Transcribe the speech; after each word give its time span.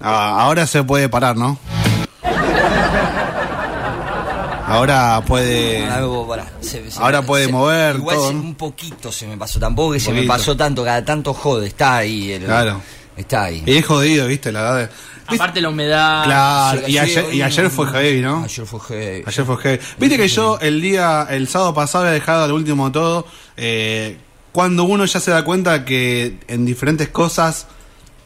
Ah, 0.00 0.40
ahora 0.40 0.66
se 0.66 0.82
puede 0.82 1.08
parar, 1.08 1.36
¿no? 1.36 1.58
Ahora 4.66 5.20
puede. 5.26 5.84
Se- 6.60 6.90
se- 6.90 7.00
Ahora 7.02 7.22
puede 7.22 7.48
mover 7.48 7.96
Igual 7.96 8.16
todo, 8.16 8.28
un 8.30 8.54
poquito 8.54 9.10
se 9.10 9.26
me 9.26 9.36
pasó. 9.36 9.58
Tampoco 9.58 9.92
que 9.94 10.00
se 10.00 10.12
me 10.12 10.22
pasó 10.22 10.56
tanto, 10.56 10.84
cada 10.84 11.04
tanto 11.04 11.34
jode. 11.34 11.66
Está 11.66 11.96
ahí. 11.96 12.32
el- 12.32 12.44
Claro. 12.44 12.80
Está 13.16 13.44
ahí. 13.44 13.62
Y 13.66 13.76
es 13.78 13.86
jodido, 13.86 14.26
¿viste? 14.28 14.52
La 14.52 14.60
edad 14.60 14.76
de. 14.78 14.88
Aparte 15.26 15.60
la 15.60 15.68
humedad. 15.68 16.24
Claro, 16.24 16.88
y 16.88 16.96
ayer 16.98 17.70
fue 17.70 17.86
heavy, 17.88 18.20
¿no? 18.20 18.44
Ayer 18.44 18.64
fue 18.66 18.80
heavy. 18.80 19.24
Ayer 19.26 19.44
fue 19.44 19.56
heavy. 19.58 19.78
Viste 19.98 20.16
que 20.16 20.28
yo 20.28 20.58
el 20.60 20.80
día, 20.80 21.26
el 21.30 21.48
sábado 21.48 21.74
pasado 21.74 22.04
había 22.04 22.14
dejado 22.14 22.44
al 22.44 22.52
último 22.52 22.90
todo, 22.92 23.26
eh, 23.56 24.18
cuando 24.52 24.84
uno 24.84 25.04
ya 25.04 25.18
se 25.20 25.30
da 25.32 25.44
cuenta 25.44 25.84
que 25.84 26.38
en 26.48 26.64
diferentes 26.64 27.08
cosas 27.08 27.66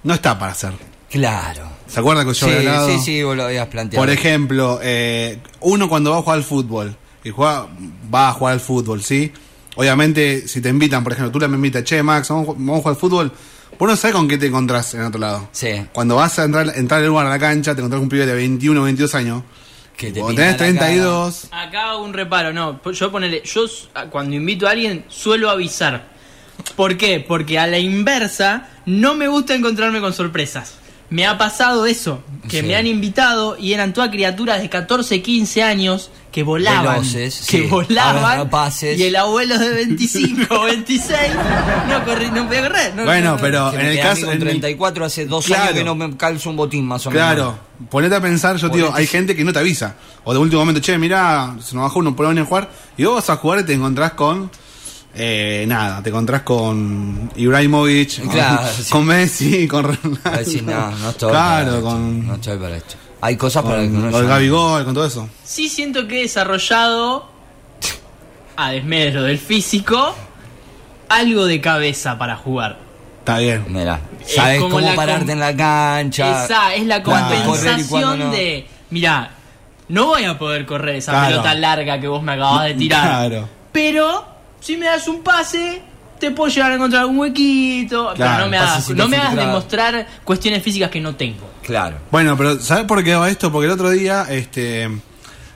no 0.02 0.12
está 0.14 0.38
para 0.38 0.52
hacer. 0.52 0.72
Claro. 1.18 1.68
¿Se 1.86 2.00
acuerdan 2.00 2.26
que 2.26 2.34
yo 2.34 2.46
Sí, 2.46 2.52
había 2.52 2.70
hablado? 2.70 2.88
sí, 2.88 2.98
sí, 2.98 3.22
vos 3.22 3.36
lo 3.36 3.44
habías 3.44 3.68
planteado. 3.68 4.02
Por 4.04 4.10
ejemplo, 4.12 4.80
eh, 4.82 5.38
uno 5.60 5.88
cuando 5.88 6.10
va 6.10 6.18
a 6.18 6.22
jugar 6.22 6.38
al 6.38 6.44
fútbol, 6.44 6.96
y 7.22 7.30
juega, 7.30 7.68
va 8.12 8.28
a 8.30 8.32
jugar 8.32 8.54
al 8.54 8.60
fútbol, 8.60 9.02
¿sí? 9.02 9.32
Obviamente, 9.76 10.46
si 10.48 10.60
te 10.60 10.68
invitan, 10.70 11.04
por 11.04 11.12
ejemplo, 11.12 11.30
tú 11.30 11.38
le 11.38 11.46
me 11.48 11.54
invitas, 11.56 11.84
che, 11.84 12.02
Max, 12.02 12.28
vamos, 12.30 12.48
a 12.48 12.50
ju- 12.50 12.54
vamos 12.58 12.74
a 12.78 12.82
jugar 12.82 12.94
al 12.94 13.00
fútbol, 13.00 13.32
vos 13.78 13.88
no 13.88 13.96
sabes 13.96 14.16
con 14.16 14.26
qué 14.28 14.38
te 14.38 14.46
encontrás 14.46 14.92
en 14.94 15.02
otro 15.02 15.20
lado. 15.20 15.48
Sí. 15.52 15.86
Cuando 15.92 16.16
vas 16.16 16.36
a 16.38 16.44
entrar, 16.44 16.72
entrar 16.76 17.00
al 17.00 17.06
lugar 17.06 17.26
a 17.26 17.30
la 17.30 17.38
cancha, 17.38 17.74
te 17.74 17.80
encontrás 17.80 17.98
con 17.98 18.04
un 18.04 18.08
pibe 18.08 18.26
de 18.26 18.34
21 18.34 18.80
o 18.80 18.84
22 18.84 19.14
años. 19.14 19.42
Que 19.96 20.10
te 20.10 20.20
Cuando 20.20 20.42
pinta 20.42 20.56
tenés 20.56 20.74
la 20.74 20.80
cara. 20.80 20.90
32, 20.92 21.48
Acá 21.52 21.90
hago 21.90 22.02
un 22.04 22.12
reparo, 22.12 22.52
no. 22.52 22.80
Yo 22.92 23.12
ponele, 23.12 23.42
yo 23.44 23.66
cuando 24.10 24.34
invito 24.34 24.66
a 24.66 24.72
alguien 24.72 25.04
suelo 25.08 25.48
avisar. 25.50 26.08
¿Por 26.74 26.96
qué? 26.96 27.24
Porque 27.26 27.58
a 27.60 27.66
la 27.68 27.78
inversa 27.78 28.68
no 28.86 29.14
me 29.14 29.28
gusta 29.28 29.54
encontrarme 29.54 30.00
con 30.00 30.12
sorpresas. 30.12 30.74
Me 31.10 31.26
ha 31.26 31.36
pasado 31.38 31.86
eso, 31.86 32.22
que 32.48 32.60
Sí. 32.60 32.66
me 32.66 32.74
han 32.76 32.86
invitado 32.86 33.56
y 33.58 33.72
eran 33.72 33.92
todas 33.92 34.10
criaturas 34.10 34.60
de 34.62 34.68
14, 34.68 35.22
15 35.22 35.62
años 35.62 36.10
que 36.32 36.42
volaban. 36.42 36.94
Veloces, 37.02 37.46
que 37.46 37.62
sí. 37.62 37.66
volaban. 37.68 38.48
Y 38.82 39.02
el 39.04 39.14
abuelo 39.14 39.56
de 39.58 39.68
25 39.68 40.52
o 40.54 40.64
26 40.64 41.18
no, 41.88 42.04
corrí, 42.04 42.30
no 42.30 42.46
podía 42.46 42.62
correr. 42.62 42.94
no- 42.96 43.04
Bueno, 43.04 43.32
no- 43.32 43.36
pero 43.36 43.72
en 43.74 43.80
el 43.86 44.00
caso. 44.00 44.22
con 44.22 44.30
en 44.34 44.42
el- 44.42 44.48
34 44.48 45.04
hace 45.04 45.26
dos 45.26 45.44
Claro. 45.46 45.62
años 45.64 45.74
que 45.74 45.84
no 45.84 45.94
me 45.94 46.16
calzo 46.16 46.50
un 46.50 46.56
botín 46.56 46.84
más 46.86 47.06
o 47.06 47.10
menos. 47.10 47.26
Claro, 47.26 47.58
ponete 47.90 48.16
a 48.16 48.20
pensar, 48.20 48.56
yo 48.56 48.68
digo, 48.70 48.90
hay 48.92 49.06
gente 49.06 49.36
que 49.36 49.44
no 49.44 49.52
te 49.52 49.58
avisa. 49.60 49.94
O 50.24 50.32
de 50.32 50.38
último 50.40 50.62
momento, 50.62 50.80
che, 50.80 50.98
mirá, 50.98 51.54
se 51.62 51.76
nos 51.76 51.84
bajó 51.84 52.00
uno 52.00 52.16
por 52.16 52.26
a 52.26 52.44
jugar. 52.44 52.70
Y 52.96 53.04
vos 53.04 53.14
vas 53.16 53.30
a 53.30 53.36
jugar 53.36 53.60
y 53.60 53.64
te 53.64 53.74
encontrás 53.74 54.12
con. 54.14 54.50
Eh, 55.16 55.64
nada, 55.68 56.02
te 56.02 56.10
encontrás 56.10 56.42
con 56.42 57.30
Ibrahimovic, 57.36 58.20
con- 58.20 58.28
Claro, 58.30 58.62
con, 58.90 59.02
sí. 59.02 59.06
Messi, 59.08 59.68
con 59.68 59.84
Ronaldo. 59.84 60.18
a 60.24 60.30
decir, 60.38 60.62
no, 60.62 60.90
no 60.90 61.10
estoy 61.10 61.30
Claro, 61.30 61.70
para 61.70 61.80
con, 61.82 62.16
esto. 62.18 62.26
No 62.28 62.34
estoy 62.34 62.58
para 62.58 62.76
esto. 62.76 62.94
Hay 63.20 63.36
cosas 63.36 63.62
para 63.62 63.78
que 63.82 63.86
con, 63.88 63.96
uno 63.96 64.10
con 64.10 64.22
ya- 64.22 64.28
Gaby 64.28 64.48
Gol, 64.48 64.84
con 64.84 64.94
todo 64.94 65.06
eso. 65.06 65.28
Sí 65.44 65.68
siento 65.68 66.06
que 66.06 66.18
he 66.18 66.22
desarrollado, 66.22 67.28
a 68.56 68.70
desmedro 68.70 69.22
del 69.22 69.38
físico, 69.38 70.14
algo 71.08 71.46
de 71.46 71.60
cabeza 71.60 72.18
para 72.18 72.36
jugar. 72.36 72.78
Está 73.20 73.38
bien. 73.38 73.64
Mirá, 73.68 74.00
Es 74.20 74.34
sabes 74.34 74.60
como 74.60 74.76
cómo 74.78 74.94
pararte 74.94 75.32
en 75.32 75.40
la 75.40 75.56
cancha. 75.56 76.44
Esa 76.44 76.74
es 76.74 76.84
la 76.86 77.02
compensación 77.02 78.18
no. 78.18 78.30
de, 78.30 78.66
mira, 78.90 79.30
no 79.88 80.06
voy 80.06 80.24
a 80.24 80.38
poder 80.38 80.66
correr 80.66 80.96
esa 80.96 81.12
Claro. 81.12 81.28
pelota 81.28 81.54
larga 81.54 82.00
que 82.00 82.06
vos 82.08 82.22
me 82.22 82.32
acabas 82.32 82.64
de 82.66 82.74
tirar. 82.74 83.02
Claro. 83.28 83.48
Pero 83.72 84.26
si 84.64 84.78
me 84.78 84.86
das 84.86 85.06
un 85.08 85.22
pase, 85.22 85.82
te 86.18 86.30
puedo 86.30 86.48
llegar 86.48 86.72
a 86.72 86.76
encontrar 86.76 87.02
algún 87.02 87.18
huequito. 87.18 88.14
Claro, 88.14 88.32
pero 88.32 88.44
no 88.46 88.50
me, 88.50 88.56
hagas, 88.56 88.90
no 88.90 89.08
me 89.08 89.16
hagas 89.18 89.36
demostrar 89.36 90.06
cuestiones 90.24 90.62
físicas 90.62 90.90
que 90.90 91.00
no 91.00 91.14
tengo. 91.14 91.50
Claro. 91.62 91.98
Bueno, 92.10 92.34
pero 92.34 92.58
¿sabes 92.60 92.86
por 92.86 93.04
qué 93.04 93.14
va 93.14 93.28
esto? 93.28 93.52
Porque 93.52 93.66
el 93.66 93.72
otro 93.72 93.90
día, 93.90 94.26
este. 94.30 94.88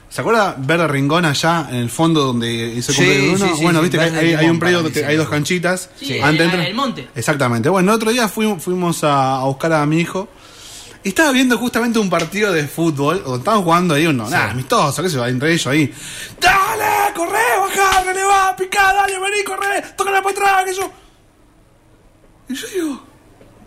¿Se 0.09 0.21
acuerda 0.21 0.55
Verde 0.57 0.87
Rincón 0.87 1.25
allá 1.25 1.67
en 1.69 1.77
el 1.77 1.89
fondo 1.89 2.23
donde 2.23 2.51
hizo 2.51 2.91
el 2.91 2.97
Sí, 2.97 3.03
cumpleaños 3.03 3.57
sí, 3.57 3.63
bueno, 3.63 3.79
sí, 3.79 3.83
viste 3.83 3.97
que 3.97 4.35
hay, 4.37 4.49
un 4.49 4.59
predio 4.59 4.83
mí 4.83 5.03
hay 5.03 5.15
se 5.15 5.17
dos 5.17 5.29
canchitas. 5.29 5.89
Sí, 5.99 6.19
antes 6.19 6.51
el 6.53 6.73
monte. 6.73 7.07
Exactamente. 7.15 7.69
Bueno, 7.69 7.91
el 7.91 7.95
otro 7.95 8.11
día 8.11 8.27
fuimos, 8.27 8.61
fuimos 8.63 9.03
a, 9.03 9.41
a 9.41 9.43
buscar 9.45 9.73
a 9.73 9.85
mi 9.85 9.99
hijo. 9.99 10.27
Y 11.03 11.09
estaba 11.09 11.31
viendo 11.31 11.57
justamente 11.57 11.97
un 11.97 12.09
partido 12.09 12.51
de 12.51 12.67
fútbol, 12.67 13.23
donde 13.23 13.39
estaban 13.39 13.63
jugando 13.63 13.93
ahí 13.93 14.05
uno, 14.05 14.29
nada, 14.29 14.51
amistoso, 14.51 15.01
qué 15.01 15.09
sé 15.09 15.15
yo, 15.15 15.25
entre 15.25 15.53
ellos 15.53 15.67
ahí. 15.67 15.93
¡Dale! 16.41 17.13
¡Corre! 17.15 17.39
¡Bajá! 17.59 18.03
¡Dale! 18.03 18.23
¡Va! 18.23 18.55
¡Pica! 18.55 18.93
¡Dale! 18.93 19.13
¡Vení! 19.17 19.43
¡Corre! 19.43 19.81
¡Tócala 19.95 20.21
para 20.21 20.35
atrás! 20.35 20.65
que 20.65 20.73
yo. 20.73 20.91
Y 22.49 22.53
yo 22.55 22.67
digo. 22.67 23.03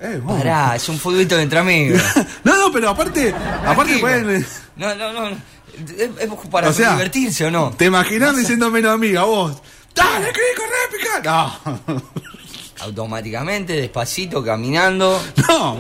Eh, 0.01 0.21
vamos. 0.23 0.43
Pará, 0.43 0.77
es 0.77 0.89
un 0.89 0.99
futbolito 0.99 1.37
de 1.37 1.43
entre 1.43 1.59
amigos. 1.59 2.03
no, 2.45 2.57
no, 2.57 2.73
pero 2.73 2.91
aparte, 2.91 3.35
aparte 3.65 3.99
pueden. 3.99 4.47
No, 4.77 4.95
no, 4.95 5.13
no. 5.13 5.29
¿Es, 5.29 6.11
es 6.19 6.31
para 6.51 6.69
O 6.69 6.73
sea, 6.73 6.93
divertirse 6.93 7.47
o 7.47 7.51
no? 7.51 7.71
¿Te 7.71 7.87
imaginas 7.87 8.37
diciéndome 8.37 8.87
a 8.87 8.93
amiga 8.93 9.23
vos? 9.23 9.63
¡Dale, 9.95 10.33
que 10.33 10.41
corre, 10.57 11.21
pica! 11.23 11.59
No. 11.87 12.03
Automáticamente, 12.81 13.75
despacito, 13.75 14.45
caminando. 14.45 15.23
No. 15.49 15.79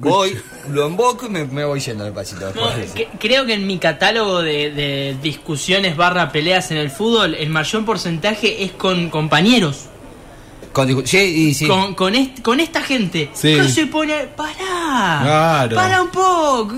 Voy, 0.00 0.38
lo 0.70 0.86
emboco 0.86 1.26
y 1.26 1.28
me, 1.28 1.44
me 1.44 1.64
voy 1.64 1.80
yendo 1.80 2.04
despacito. 2.04 2.52
No, 2.54 2.68
después. 2.70 2.92
que- 2.92 3.08
creo 3.18 3.44
que 3.46 3.54
en 3.54 3.66
mi 3.66 3.78
catálogo 3.78 4.42
de, 4.42 4.70
de 4.70 5.16
discusiones 5.22 5.96
barra 5.96 6.30
peleas 6.30 6.70
en 6.70 6.76
el 6.76 6.90
fútbol, 6.90 7.34
el 7.34 7.50
mayor 7.50 7.84
porcentaje 7.84 8.62
es 8.64 8.72
con 8.72 9.10
compañeros. 9.10 9.86
Con 10.72 10.86
sí. 11.54 11.66
Con, 11.66 11.94
con, 11.94 12.14
est- 12.14 12.40
con 12.42 12.60
esta 12.60 12.80
gente. 12.82 13.30
Sí. 13.32 13.54
Que 13.56 13.68
se 13.68 13.86
pone. 13.86 14.14
¡Pará! 14.36 15.20
Claro. 15.22 15.74
¡Para 15.76 16.02
un 16.02 16.10
poco! 16.10 16.74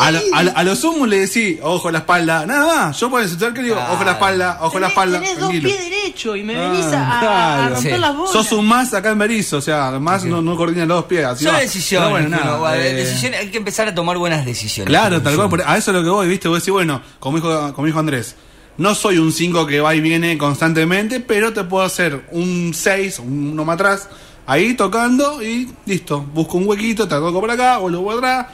A 0.00 0.10
lo, 0.10 0.20
a, 0.34 0.42
lo- 0.42 0.56
a 0.56 0.62
lo 0.64 0.76
sumo 0.76 1.06
le 1.06 1.20
decís, 1.20 1.58
ojo 1.62 1.88
a 1.88 1.92
la 1.92 1.98
espalda. 1.98 2.44
Nada 2.46 2.66
más. 2.86 3.00
Yo 3.00 3.08
puedo 3.10 3.22
insultar 3.24 3.52
que 3.54 3.62
digo, 3.62 3.76
ojo 3.76 4.02
a 4.02 4.04
la 4.04 4.12
espalda, 4.12 4.58
ojo 4.60 4.76
a 4.76 4.80
la 4.80 4.88
espalda. 4.88 5.20
Tenés 5.20 5.38
dos 5.38 5.50
pies 5.50 5.62
derechos 5.90 6.36
y 6.36 6.42
me 6.42 6.56
Ah, 6.56 6.68
venís 6.68 6.86
a, 6.86 7.68
romper 7.74 7.94
Sí. 7.94 8.00
las 8.00 8.16
bolas. 8.16 8.32
Sos 8.32 8.52
un 8.52 8.66
más 8.68 8.92
acá 8.94 9.10
en 9.10 9.18
Berizo, 9.18 9.56
o 9.58 9.60
sea, 9.60 9.90
más 10.00 10.24
no, 10.24 10.42
no 10.42 10.56
coordina 10.56 10.84
los 10.86 10.98
dos 10.98 11.04
pies. 11.06 11.24
Así 11.24 11.44
Son 11.44 11.54
va. 11.54 11.60
decisiones. 11.60 12.10
Bueno, 12.10 12.28
nada, 12.28 12.76
eh, 12.76 12.94
decisiones, 12.94 13.40
Hay 13.40 13.50
que 13.50 13.58
empezar 13.58 13.88
a 13.88 13.94
tomar 13.94 14.18
buenas 14.18 14.44
decisiones. 14.44 14.88
Claro, 14.88 15.22
tal 15.22 15.36
cual. 15.36 15.48
Por- 15.48 15.62
A 15.62 15.76
eso 15.76 15.90
es 15.90 15.96
lo 15.96 16.02
que 16.02 16.10
voy, 16.10 16.28
¿viste? 16.28 16.48
Vos 16.48 16.58
decís, 16.60 16.72
bueno, 16.72 17.00
como 17.18 17.38
dijo, 17.38 17.72
como 17.74 17.86
dijo 17.86 17.98
Andrés, 17.98 18.34
no 18.78 18.94
soy 18.94 19.18
un 19.18 19.32
5 19.32 19.66
que 19.66 19.80
va 19.80 19.94
y 19.94 20.00
viene 20.00 20.36
constantemente, 20.36 21.20
pero 21.20 21.52
te 21.52 21.64
puedo 21.64 21.84
hacer 21.84 22.26
un 22.32 22.72
6, 22.74 23.20
uno 23.20 23.64
más 23.64 23.74
atrás, 23.74 24.08
ahí 24.46 24.74
tocando 24.74 25.42
y 25.42 25.70
listo. 25.86 26.20
Busco 26.20 26.58
un 26.58 26.68
huequito, 26.68 27.08
te 27.08 27.14
toco 27.14 27.40
por 27.40 27.50
acá, 27.50 27.78
vuelvo 27.78 28.02
por 28.04 28.14
atrás. 28.16 28.46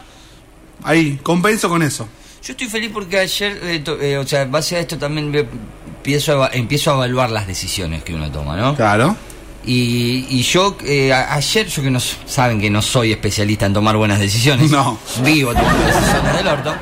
Ahí, 0.85 1.19
compenso 1.23 1.69
con 1.69 1.83
eso. 1.83 2.09
Yo 2.45 2.53
estoy 2.53 2.69
feliz 2.69 2.91
porque 2.93 3.19
ayer, 3.21 3.59
eh, 3.63 3.79
to- 3.81 4.01
eh, 4.01 4.19
o 4.19 4.27
sea, 4.27 4.43
en 4.43 4.51
base 4.51 4.77
a 4.77 4.81
esto 4.81 4.99
también 4.99 5.33
empiezo 5.35 6.33
a, 6.33 6.35
eva- 6.35 6.51
empiezo 6.53 6.91
a 6.91 6.95
evaluar 6.95 7.31
las 7.31 7.47
decisiones 7.47 8.03
que 8.03 8.15
uno 8.15 8.31
toma, 8.33 8.57
¿no? 8.57 8.75
Claro. 8.75 9.17
Y, 9.65 10.27
y 10.29 10.43
yo, 10.43 10.77
eh, 10.85 11.13
a- 11.13 11.35
ayer, 11.35 11.69
yo 11.69 11.83
que 11.83 11.91
no 11.91 12.01
saben 12.01 12.61
que 12.61 12.69
no 12.69 12.83
soy 12.83 13.13
especialista 13.13 13.67
en 13.67 13.73
tomar 13.75 13.97
buenas 13.97 14.19
decisiones. 14.19 14.71
No. 14.73 14.99
Vivo 15.23 15.53
tomando 15.55 15.85
decisiones 15.87 16.35
del 16.37 16.49
orto. 16.49 16.75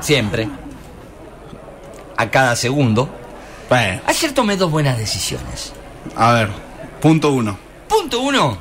Siempre. 0.00 0.48
A 2.16 2.30
cada 2.30 2.54
segundo. 2.54 3.08
Bueno, 3.68 4.00
Ayer 4.06 4.32
tomé 4.32 4.56
dos 4.56 4.70
buenas 4.70 4.96
decisiones. 4.96 5.72
a 6.16 6.32
ver, 6.32 6.48
punto 7.02 7.32
uno. 7.32 7.58
Punto 7.88 8.20
uno. 8.20 8.58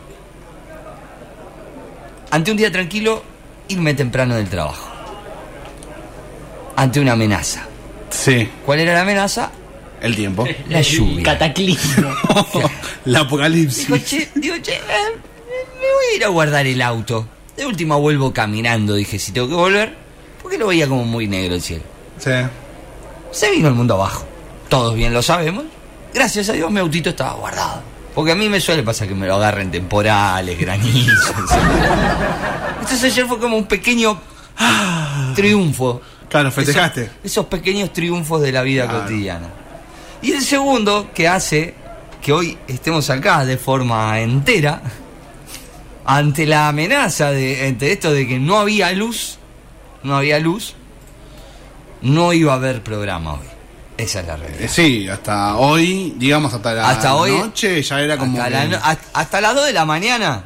Ante 2.32 2.52
un 2.52 2.58
día 2.58 2.72
tranquilo, 2.72 3.24
irme 3.68 3.94
temprano 3.94 4.36
del 4.36 4.50
trabajo. 4.50 4.90
Ante 6.76 7.00
una 7.00 7.14
amenaza. 7.14 7.66
Sí, 8.10 8.50
¿Cuál 8.66 8.80
era 8.80 8.94
la 8.94 9.02
amenaza? 9.02 9.52
el 10.02 10.16
tiempo. 10.16 10.46
La 10.70 10.82
lluvia. 10.82 11.24
Cataclismo. 11.24 12.10
La 13.06 13.22
apocalipsis. 13.22 13.88
Digo, 13.88 13.98
che, 14.06 14.30
digo, 14.36 14.56
che, 14.62 14.74
eh, 14.74 14.80
me 15.80 15.94
voy 15.94 16.14
a 16.14 16.16
ir 16.16 16.24
a 16.24 16.28
guardar 16.28 16.68
el 16.68 16.82
auto. 16.82 17.28
De 17.56 17.66
última 17.66 17.96
vuelvo 17.96 18.32
caminando, 18.32 18.94
dije, 18.94 19.18
si 19.18 19.32
tengo 19.32 19.48
que 19.48 19.56
volver, 19.56 19.96
porque 20.42 20.58
lo 20.58 20.68
veía 20.68 20.88
como 20.88 21.04
muy 21.04 21.28
negro 21.28 21.56
el 21.56 21.62
cielo. 21.62 21.84
Sí. 22.20 22.32
Se 23.32 23.50
vino 23.52 23.68
el 23.68 23.74
mundo 23.74 23.96
abajo. 23.96 24.26
Todos 24.70 24.94
bien 24.94 25.14
lo 25.14 25.22
sabemos. 25.24 25.66
Gracias 26.14 26.50
a 26.50 26.54
Dios 26.54 26.70
mi 26.72 26.80
autito 26.80 27.10
estaba 27.10 27.34
guardado. 27.34 27.82
Porque 28.18 28.32
a 28.32 28.36
mí 28.36 28.50
me 28.50 28.60
suele 28.60 28.82
pasar 28.82 29.08
que 29.08 29.14
me 29.14 29.28
lo 29.28 29.36
agarren 29.36 29.70
temporales, 29.70 30.58
granizos. 30.58 31.36
Entonces 32.82 33.04
ayer 33.04 33.28
fue 33.28 33.38
como 33.38 33.56
un 33.56 33.68
pequeño 33.68 34.20
triunfo. 35.36 36.02
Claro, 36.28 36.52
festejaste. 36.52 37.04
Esos, 37.04 37.16
esos 37.24 37.46
pequeños 37.46 37.94
triunfos 37.94 38.42
de 38.42 38.52
la 38.52 38.64
vida 38.64 38.86
Claro. 38.88 39.04
cotidiana. 39.04 39.50
Y 40.24 40.32
el 40.32 40.42
segundo 40.42 41.12
que 41.14 41.28
hace 41.28 41.76
que 42.20 42.34
hoy 42.34 42.58
estemos 42.68 43.08
acá 43.12 43.46
de 43.46 43.56
forma 43.56 44.20
entera, 44.20 44.82
ante 46.04 46.48
la 46.48 46.70
amenaza 46.70 47.30
de 47.30 47.68
ante 47.68 47.92
esto 47.92 48.12
de 48.12 48.26
que 48.28 48.40
no 48.40 48.58
había 48.58 48.92
luz, 48.94 49.38
no 50.02 50.18
había 50.18 50.40
luz, 50.40 50.74
no 52.02 52.34
iba 52.34 52.54
a 52.54 52.56
haber 52.56 52.82
programa 52.82 53.34
hoy. 53.34 53.57
Esa 53.98 54.20
es 54.20 54.28
la 54.28 54.38
realidad. 54.38 54.62
Eh, 54.62 54.68
sí, 54.68 55.08
hasta 55.10 55.56
hoy, 55.58 56.14
digamos 56.18 56.54
hasta 56.54 56.74
la 56.74 56.90
Hasta 56.90 57.16
hoy- 57.16 57.32
noche, 57.32 57.82
ya 57.82 58.00
era 58.00 58.18
como. 58.18 58.38
hasta, 58.38 58.46
que- 58.50 58.52
la 58.56 58.66
no- 58.66 58.78
hasta- 58.84 59.20
hasta 59.20 59.42
las 59.42 59.56
2 59.56 59.66
de 59.66 59.74
la 59.74 59.86
mañana 59.86 60.44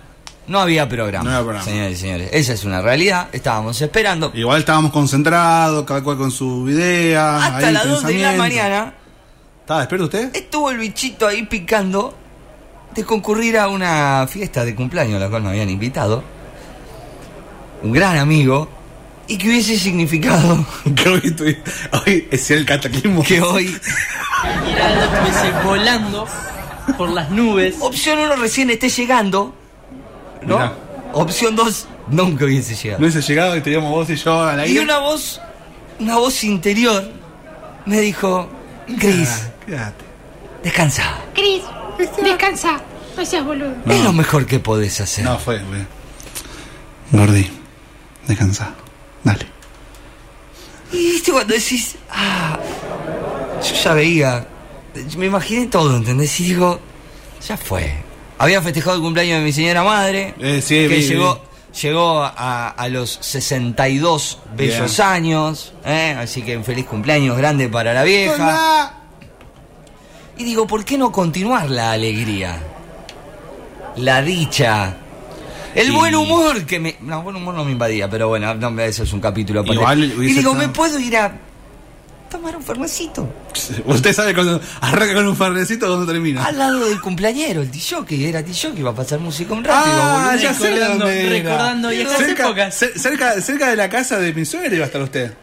no 0.47 0.59
había 0.59 0.87
programa. 0.87 1.23
No 1.25 1.29
había 1.31 1.41
programa. 1.43 1.65
Señores 1.65 1.97
y 1.97 2.01
señores, 2.01 2.29
esa 2.31 2.53
es 2.53 2.63
una 2.63 2.81
realidad. 2.81 3.27
Estábamos 3.33 3.81
esperando. 3.81 4.31
Igual 4.33 4.59
estábamos 4.59 4.91
concentrados, 4.91 5.83
cada 5.85 6.01
cual 6.01 6.17
con 6.17 6.31
su 6.31 6.69
idea. 6.69 7.45
Hasta 7.45 7.71
las 7.71 7.87
2 7.89 8.03
de 8.05 8.13
la 8.19 8.33
mañana 8.33 8.93
¿Estaba 9.61 9.81
despierto 9.81 10.05
usted? 10.05 10.35
estuvo 10.35 10.71
el 10.71 10.77
bichito 10.77 11.27
ahí 11.27 11.43
picando 11.43 12.15
de 12.95 13.03
concurrir 13.05 13.57
a 13.57 13.67
una 13.67 14.25
fiesta 14.29 14.63
de 14.65 14.75
cumpleaños 14.75 15.17
a 15.17 15.19
la 15.25 15.29
cual 15.29 15.43
me 15.43 15.49
habían 15.49 15.69
invitado. 15.69 16.23
Un 17.83 17.91
gran 17.91 18.17
amigo. 18.17 18.67
Y 19.31 19.37
que 19.37 19.47
hubiese 19.47 19.77
significado 19.79 20.65
que 20.95 21.07
hoy, 21.09 21.21
estoy- 21.23 21.57
hoy 22.05 22.27
es 22.31 22.51
el 22.51 22.65
cataclismo. 22.65 23.23
que 23.23 23.41
hoy 23.41 23.67
Giraldo 24.65 25.03
estuviese 25.05 25.51
volando 25.63 26.27
por 26.97 27.09
las 27.09 27.29
nubes. 27.29 27.75
opción 27.79 28.19
1 28.19 28.35
recién 28.35 28.69
esté 28.71 28.89
llegando. 28.89 29.55
¿No? 30.45 30.55
Mirá. 30.57 30.73
Opción 31.13 31.55
2 31.55 31.87
nunca 32.09 32.43
hubiese 32.45 32.75
llegado. 32.75 32.99
No 32.99 33.07
hubiese 33.07 33.21
llegado 33.25 33.55
y 33.55 33.61
teníamos 33.61 33.89
vos 33.91 34.09
y 34.09 34.15
yo 34.15 34.41
a 34.43 34.55
la 34.55 34.67
Y 34.67 34.77
una 34.79 34.97
voz, 34.97 35.39
una 35.99 36.17
voz 36.17 36.43
interior 36.43 37.09
me 37.85 38.01
dijo, 38.01 38.49
Cris, 38.99 39.29
Quédate. 39.65 40.03
descansa. 40.63 41.03
Cris, 41.33 41.63
descansa. 42.21 42.81
No 43.15 43.25
seas 43.25 43.45
boludo. 43.45 43.73
No. 43.85 43.93
Es 43.93 44.03
lo 44.03 44.11
mejor 44.13 44.45
que 44.45 44.59
podés 44.59 44.99
hacer. 44.99 45.23
No, 45.23 45.37
fue, 45.39 45.59
fue. 45.61 45.85
Gordi, 47.17 47.49
descansa. 48.27 48.73
Dale. 49.23 49.45
Y 50.91 50.97
viste 51.11 51.31
cuando 51.31 51.53
decís, 51.53 51.95
ah, 52.09 52.59
yo 53.63 53.75
ya 53.75 53.93
veía, 53.93 54.47
me 55.17 55.27
imaginé 55.27 55.67
todo, 55.67 55.95
¿entendés? 55.95 56.37
Y 56.39 56.45
digo, 56.45 56.79
ya 57.47 57.55
fue. 57.57 57.93
Había 58.37 58.61
festejado 58.61 58.95
el 58.97 59.01
cumpleaños 59.01 59.39
de 59.39 59.45
mi 59.45 59.53
señora 59.53 59.83
madre, 59.83 60.33
Eh, 60.39 60.61
sí, 60.61 60.75
que 60.75 60.87
vi, 60.87 61.01
llegó, 61.03 61.41
llegó 61.81 62.23
a, 62.23 62.69
a 62.69 62.87
los 62.89 63.19
62 63.21 64.39
bellos 64.55 64.97
Bien. 64.97 65.07
años, 65.07 65.73
¿eh? 65.85 66.15
así 66.19 66.41
que 66.41 66.57
un 66.57 66.65
feliz 66.65 66.85
cumpleaños 66.87 67.37
grande 67.37 67.69
para 67.69 67.93
la 67.93 68.03
vieja. 68.03 68.93
Y 70.37 70.43
digo, 70.43 70.65
¿por 70.65 70.83
qué 70.83 70.97
no 70.97 71.11
continuar 71.11 71.69
la 71.69 71.91
alegría? 71.91 72.57
La 73.97 74.21
dicha. 74.23 74.95
El 75.75 75.87
Y- 75.89 75.91
buen 75.91 76.15
humor 76.15 76.65
que 76.65 76.79
me... 76.79 76.95
No, 77.01 77.21
buen 77.23 77.35
humor 77.35 77.53
no 77.55 77.63
me 77.65 77.71
invadía, 77.71 78.09
pero 78.09 78.27
bueno, 78.27 78.53
no, 78.55 78.79
eso 78.81 79.03
es 79.03 79.13
un 79.13 79.19
capítulo 79.21 79.61
aparte. 79.61 79.75
Igual 79.79 80.03
Y 80.03 80.07
digo, 80.33 80.51
estado- 80.51 80.55
¿me 80.55 80.69
puedo 80.69 80.99
ir 80.99 81.15
a 81.17 81.31
tomar 82.29 82.55
un 82.55 82.63
fermecito? 82.63 83.27
Usted 83.85 84.13
sabe 84.13 84.33
cuando 84.33 84.59
arranca 84.81 85.13
con 85.15 85.27
un 85.27 85.35
farnecito 85.35 85.87
cuando 85.87 86.05
termina. 86.11 86.45
Al 86.45 86.57
lado 86.57 86.85
del 86.85 86.99
cumpleañero, 87.01 87.61
el 87.61 87.71
que 88.05 88.29
era 88.29 88.43
que 88.73 88.79
iba 88.79 88.91
a 88.91 88.95
pasar 88.95 89.19
música 89.19 89.53
un 89.53 89.63
rato. 89.63 89.87
iba 89.89 89.97
a 90.29 90.31
Ah, 90.31 90.35
ya 90.35 90.53
sé 90.53 90.71
Recordando- 90.71 91.05
recordando 91.29 91.89
viejas 91.89 92.17
cerca, 92.17 92.43
épocas. 92.45 92.81
cer- 92.81 92.95
cerca, 92.97 93.41
cerca 93.41 93.69
de 93.69 93.75
la 93.75 93.89
casa 93.89 94.17
de 94.19 94.33
mi 94.33 94.45
suegra 94.45 94.73
iba 94.75 94.83
a 94.83 94.87
estar 94.87 95.01
usted. 95.01 95.33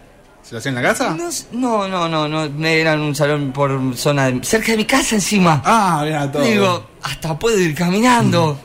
¿Se 0.42 0.54
lo 0.54 0.60
hacía 0.60 0.70
en 0.70 0.76
la 0.76 0.82
casa? 0.82 1.14
No, 1.52 1.86
no, 1.88 2.08
no, 2.08 2.26
no, 2.28 2.48
no, 2.48 2.66
era 2.66 2.94
en 2.94 3.00
un 3.00 3.14
salón 3.14 3.52
por 3.52 3.94
zona 3.96 4.30
de- 4.30 4.42
cerca 4.44 4.72
de 4.72 4.78
mi 4.78 4.86
casa 4.86 5.14
encima. 5.16 5.60
Ah, 5.64 6.00
mira, 6.04 6.30
todo. 6.32 6.42
Digo, 6.42 6.86
hasta 7.02 7.38
puedo 7.38 7.58
ir 7.58 7.74
caminando. 7.74 8.58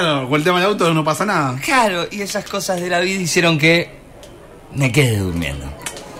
Claro, 0.00 0.28
con 0.28 0.38
el 0.40 0.42
tema 0.42 0.58
del 0.58 0.70
auto 0.70 0.92
no 0.92 1.04
pasa 1.04 1.24
nada. 1.24 1.56
Claro, 1.64 2.06
y 2.10 2.20
esas 2.20 2.44
cosas 2.46 2.80
de 2.80 2.88
la 2.90 2.98
vida 2.98 3.22
hicieron 3.22 3.56
que 3.58 3.90
me 4.74 4.90
quede 4.90 5.18
durmiendo. 5.18 5.66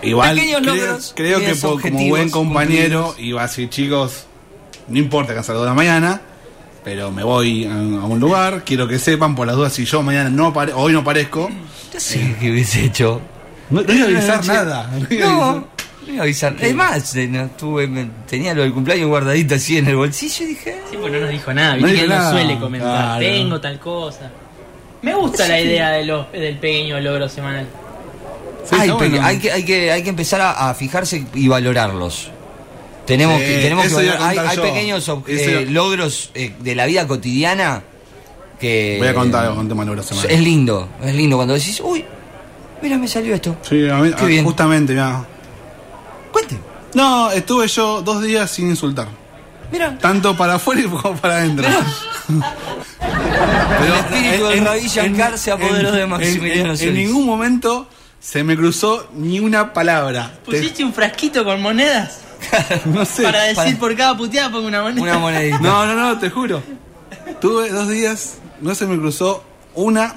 Igual 0.00 0.36
Pequeños 0.36 0.60
creo, 0.60 0.74
logros, 0.76 1.12
creo 1.16 1.40
que 1.40 1.58
como 1.58 2.08
buen 2.08 2.30
compañero 2.30 3.06
cumplidos. 3.06 3.28
iba 3.28 3.42
así, 3.42 3.66
chicos, 3.66 4.26
no 4.86 4.96
importa 4.96 5.32
que 5.32 5.40
a 5.40 5.42
las 5.42 5.46
2 5.48 5.58
de 5.58 5.66
la 5.66 5.74
mañana, 5.74 6.20
pero 6.84 7.10
me 7.10 7.24
voy 7.24 7.64
a, 7.64 7.72
a 7.72 8.04
un 8.04 8.20
lugar, 8.20 8.62
quiero 8.64 8.86
que 8.86 9.00
sepan, 9.00 9.34
por 9.34 9.48
las 9.48 9.56
dudas, 9.56 9.72
si 9.72 9.84
yo 9.84 10.04
mañana 10.04 10.30
no 10.30 10.50
hoy 10.76 10.92
no 10.92 11.00
aparezco, 11.00 11.50
Yo 11.92 11.98
sé 11.98 12.36
qué 12.38 12.52
hubiese 12.52 12.84
hecho. 12.84 13.20
no, 13.70 13.82
no 13.82 13.92
iba 13.92 14.04
a 14.04 14.08
avisar 14.08 14.46
nada. 14.46 14.90
No, 15.18 15.66
Es 16.06 16.74
más, 16.74 17.14
eh, 17.16 17.26
no, 17.28 17.48
tuve, 17.50 17.86
me- 17.86 18.08
tenía 18.28 18.54
lo 18.54 18.62
del 18.62 18.72
cumpleaños 18.72 19.08
guardadito 19.08 19.54
así 19.54 19.78
en 19.78 19.86
el 19.88 19.96
bolsillo 19.96 20.44
y 20.44 20.48
dije. 20.48 20.76
Sí, 20.90 20.96
pues 21.00 21.12
no 21.12 21.20
nos 21.20 21.30
dijo 21.30 21.52
nada. 21.54 21.76
No 21.76 21.86
Viste 21.86 21.92
que 21.92 22.02
dijo 22.02 22.04
él 22.04 22.08
no 22.10 22.14
nada. 22.16 22.30
suele 22.32 22.58
comentar. 22.58 22.90
Claro. 23.18 23.20
Tengo 23.20 23.60
tal 23.60 23.78
cosa. 23.80 24.30
Me 25.02 25.14
gusta 25.14 25.46
la 25.48 25.60
idea 25.60 25.90
de 25.90 26.04
los, 26.04 26.30
del 26.32 26.56
pequeño 26.58 26.98
logro 27.00 27.28
semanal. 27.28 27.66
Sí, 28.64 28.76
hay, 28.78 28.90
bueno. 28.90 29.16
que, 29.40 29.50
hay, 29.50 29.62
que, 29.64 29.92
hay 29.92 30.02
que 30.02 30.08
empezar 30.08 30.40
a, 30.40 30.70
a 30.70 30.74
fijarse 30.74 31.24
y 31.34 31.48
valorarlos. 31.48 32.30
Tenemos 33.06 33.38
Sí, 33.38 33.44
que, 33.46 33.56
tenemos 33.58 33.86
que 33.86 33.94
valorar- 33.94 34.22
hay, 34.48 34.56
pequeños 34.58 35.10
eh, 35.26 35.66
logros 35.68 36.30
eh, 36.34 36.52
de 36.58 36.74
la 36.74 36.86
vida 36.86 37.06
cotidiana 37.06 37.82
que. 38.58 38.96
Voy 38.98 39.08
a 39.08 39.14
contar 39.14 39.44
algo 39.44 39.56
con 39.56 39.68
tema 39.68 39.84
de 39.84 39.96
la 39.96 40.02
semana. 40.02 40.28
Es 40.30 40.40
lindo, 40.40 40.88
es 41.04 41.14
lindo 41.14 41.36
cuando 41.36 41.52
decís, 41.52 41.82
uy, 41.84 42.02
mira, 42.80 42.96
me 42.96 43.06
salió 43.06 43.34
esto. 43.34 43.56
Sí, 43.60 43.86
a 43.90 43.96
mí- 43.96 44.10
Qué 44.16 44.24
a- 44.24 44.26
bien. 44.26 44.44
justamente, 44.44 44.94
mira. 44.94 45.26
Cuente, 46.34 46.58
No, 46.94 47.30
estuve 47.30 47.68
yo 47.68 48.02
dos 48.02 48.20
días 48.22 48.50
sin 48.50 48.68
insultar. 48.68 49.06
mira. 49.70 49.96
Tanto 49.98 50.36
para 50.36 50.54
afuera 50.54 50.80
y 50.80 50.84
como 50.84 51.14
para 51.16 51.36
adentro. 51.36 51.64
El 52.28 53.92
espíritu 53.94 54.46
del 54.48 54.64
Rabí 54.64 54.88
Shankar 54.88 55.38
se 55.38 55.52
apoderó 55.52 55.90
en- 55.90 55.94
de 55.94 56.06
Maximiliano 56.06 56.74
en- 56.74 56.94
ningún 56.94 57.24
momento 57.26 57.88
se 58.20 58.42
me 58.42 58.56
cruzó 58.56 59.08
ni 59.14 59.38
una 59.40 59.72
palabra. 59.72 60.32
Te- 60.44 60.50
¿Pusiste 60.52 60.84
un 60.84 60.92
frasquito 60.92 61.44
con 61.44 61.60
monedas? 61.62 62.20
no 62.86 63.04
sé. 63.04 63.22
para 63.22 63.42
decir 63.44 63.56
para- 63.56 63.78
por 63.78 63.96
cada 63.96 64.16
puteada 64.16 64.50
pongo 64.50 64.66
una 64.66 64.82
moneda. 64.82 65.02
Una 65.02 65.18
monedita. 65.18 65.58
No, 65.58 65.86
no, 65.86 65.94
no, 65.94 66.18
te 66.18 66.30
juro. 66.30 66.62
Tuve 67.40 67.70
dos 67.70 67.88
días, 67.88 68.38
no 68.60 68.74
se 68.74 68.86
me 68.86 68.98
cruzó 68.98 69.44
una 69.74 70.16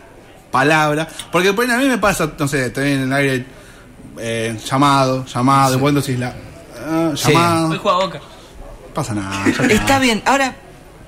palabra. 0.52 1.08
Porque 1.32 1.54
por 1.54 1.66
ahí 1.66 1.72
a 1.72 1.78
mí 1.78 1.86
me 1.86 1.98
pasa, 2.00 2.32
no 2.38 2.48
sé, 2.48 2.66
estoy 2.68 2.94
en 2.94 3.02
el 3.04 3.14
aire 3.14 3.46
eh, 4.20 4.58
llamado, 4.70 5.26
llamado, 5.26 5.74
de 5.74 5.80
cuando 5.80 6.02
decís 6.02 6.20
la. 6.20 6.34
Sí. 7.16 7.32
llamado. 7.34 7.70
Hoy 7.70 7.80
juega 7.82 7.98
Boca. 7.98 8.20
pasa 8.94 9.14
nada. 9.14 9.46
Está 9.70 10.00
bien, 10.00 10.22
ahora 10.26 10.56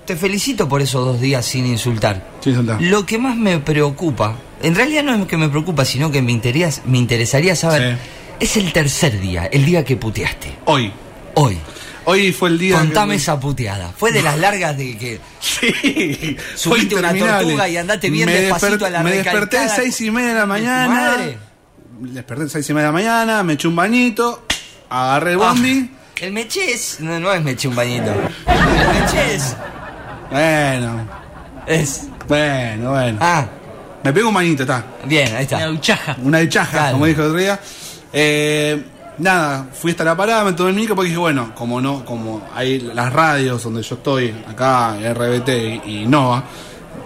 te 0.06 0.16
felicito 0.16 0.68
por 0.68 0.82
esos 0.82 1.06
dos 1.06 1.22
días 1.22 1.46
sin 1.46 1.66
insultar. 1.66 2.26
Sin 2.42 2.54
insultar. 2.54 2.82
Lo 2.82 3.06
que 3.06 3.18
más 3.18 3.36
me 3.36 3.60
preocupa, 3.60 4.36
en 4.62 4.76
realidad 4.76 5.04
no 5.04 5.14
es 5.16 5.26
que 5.28 5.38
me 5.38 5.50
preocupa, 5.50 5.86
sino 5.86 6.12
que 6.12 6.22
me, 6.22 6.32
interías- 6.32 6.82
me 6.86 6.98
interesaría 6.98 7.56
saber, 7.56 7.98
es 8.40 8.58
el 8.58 8.74
tercer 8.74 9.20
día, 9.20 9.46
el 9.46 9.66
día 9.66 9.86
que 9.86 9.96
puteaste. 9.98 10.56
Hoy. 10.66 10.92
Hoy. 11.36 11.58
Hoy 12.06 12.32
fue 12.34 12.50
el 12.50 12.58
día. 12.58 12.80
Contame 12.80 13.14
que- 13.14 13.18
esa 13.22 13.40
puteada. 13.40 13.92
Fue 13.96 14.12
de 14.12 14.24
las 14.24 14.40
largas 14.40 14.76
de 14.76 14.98
que 14.98 15.20
Sí, 15.40 16.38
Subiste 16.56 16.96
una 16.96 17.14
tortuga 17.14 17.70
y 17.70 17.78
andate 17.78 18.10
bien 18.10 18.26
me 18.26 18.34
despacito 18.42 18.86
a 18.86 18.90
la 18.90 19.04
Me 19.04 19.12
desperté 19.12 19.60
a 19.60 19.70
seis 19.70 20.00
y 20.02 20.10
media 20.10 20.30
de 20.30 20.34
la 20.36 20.40
de 20.42 20.46
mañana. 20.48 20.88
madre. 20.88 21.38
Desperté 22.02 22.44
a 22.46 22.50
seis 22.50 22.70
y 22.70 22.74
media 22.74 22.88
de 22.88 22.94
la 22.94 22.94
mañana, 22.94 23.44
me 23.44 23.54
eché 23.54 23.68
un 23.68 23.76
bañito, 23.76 24.44
agarré 24.90 25.32
el 25.32 25.38
bondi. 25.38 25.90
Ah, 25.94 25.98
el 26.22 26.32
mechés, 26.34 26.98
no, 27.02 27.20
no 27.20 27.32
es 27.34 27.42
meché 27.44 27.68
un 27.68 27.76
bañito. 27.76 28.12
El 28.12 29.02
mechés 29.02 29.56
Bueno, 30.32 31.08
es. 31.66 32.08
bueno, 32.28 32.92
bueno. 32.92 33.18
Ah, 33.22 33.46
Me 34.04 34.14
pego 34.14 34.30
un 34.30 34.34
bañito, 34.36 34.64
está. 34.64 34.84
bien, 35.06 35.28
ahí 35.28 35.32
Una 35.34 35.42
está. 35.42 35.66
duchaja. 35.66 36.16
Una 36.24 36.40
duchaja, 36.40 36.72
Claro. 36.72 36.92
como 36.94 37.06
dijo 37.06 37.22
el 37.22 37.28
otro 37.28 37.40
día. 37.40 37.60
Eh, 38.14 38.82
nada, 39.18 39.68
fui 39.74 39.92
hasta 39.92 40.06
la 40.06 40.16
parada, 40.16 40.46
me 40.46 40.54
tomé 40.54 40.70
el 40.70 40.76
micro 40.78 40.96
porque 40.96 41.10
dije, 41.10 41.20
bueno, 41.20 41.54
como 41.54 41.82
no, 41.82 42.06
como 42.06 42.48
hay 42.56 42.80
las 42.80 43.12
radios 43.12 43.62
donde 43.64 43.82
yo 43.82 43.96
estoy, 43.96 44.34
acá, 44.50 44.96
RBT 45.14 45.50
y, 45.86 46.04
y 46.04 46.06
Nova, 46.08 46.44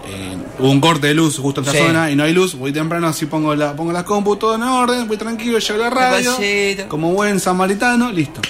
eh, 0.06 0.36
hubo 0.58 0.70
un 0.70 0.80
corte 0.80 1.08
de 1.08 1.14
luz 1.14 1.38
justo 1.38 1.60
en 1.60 1.66
esta 1.66 1.78
Sí. 1.78 1.84
zona 1.86 2.10
y 2.10 2.16
no 2.16 2.24
hay 2.24 2.32
luz, 2.32 2.54
voy 2.56 2.72
temprano, 2.72 3.06
así 3.08 3.26
pongo 3.26 3.54
la, 3.54 3.74
pongo 3.74 3.92
la 3.92 4.04
compu, 4.04 4.36
todo 4.36 4.54
en 4.54 4.62
orden, 4.62 5.06
voy 5.08 5.16
tranquilo, 5.16 5.58
llego 5.58 5.82
a 5.82 5.88
la 5.88 5.90
radio, 5.90 6.36
como 6.88 7.12
buen 7.12 7.40
samaritano, 7.40 8.10
listo. 8.10 8.40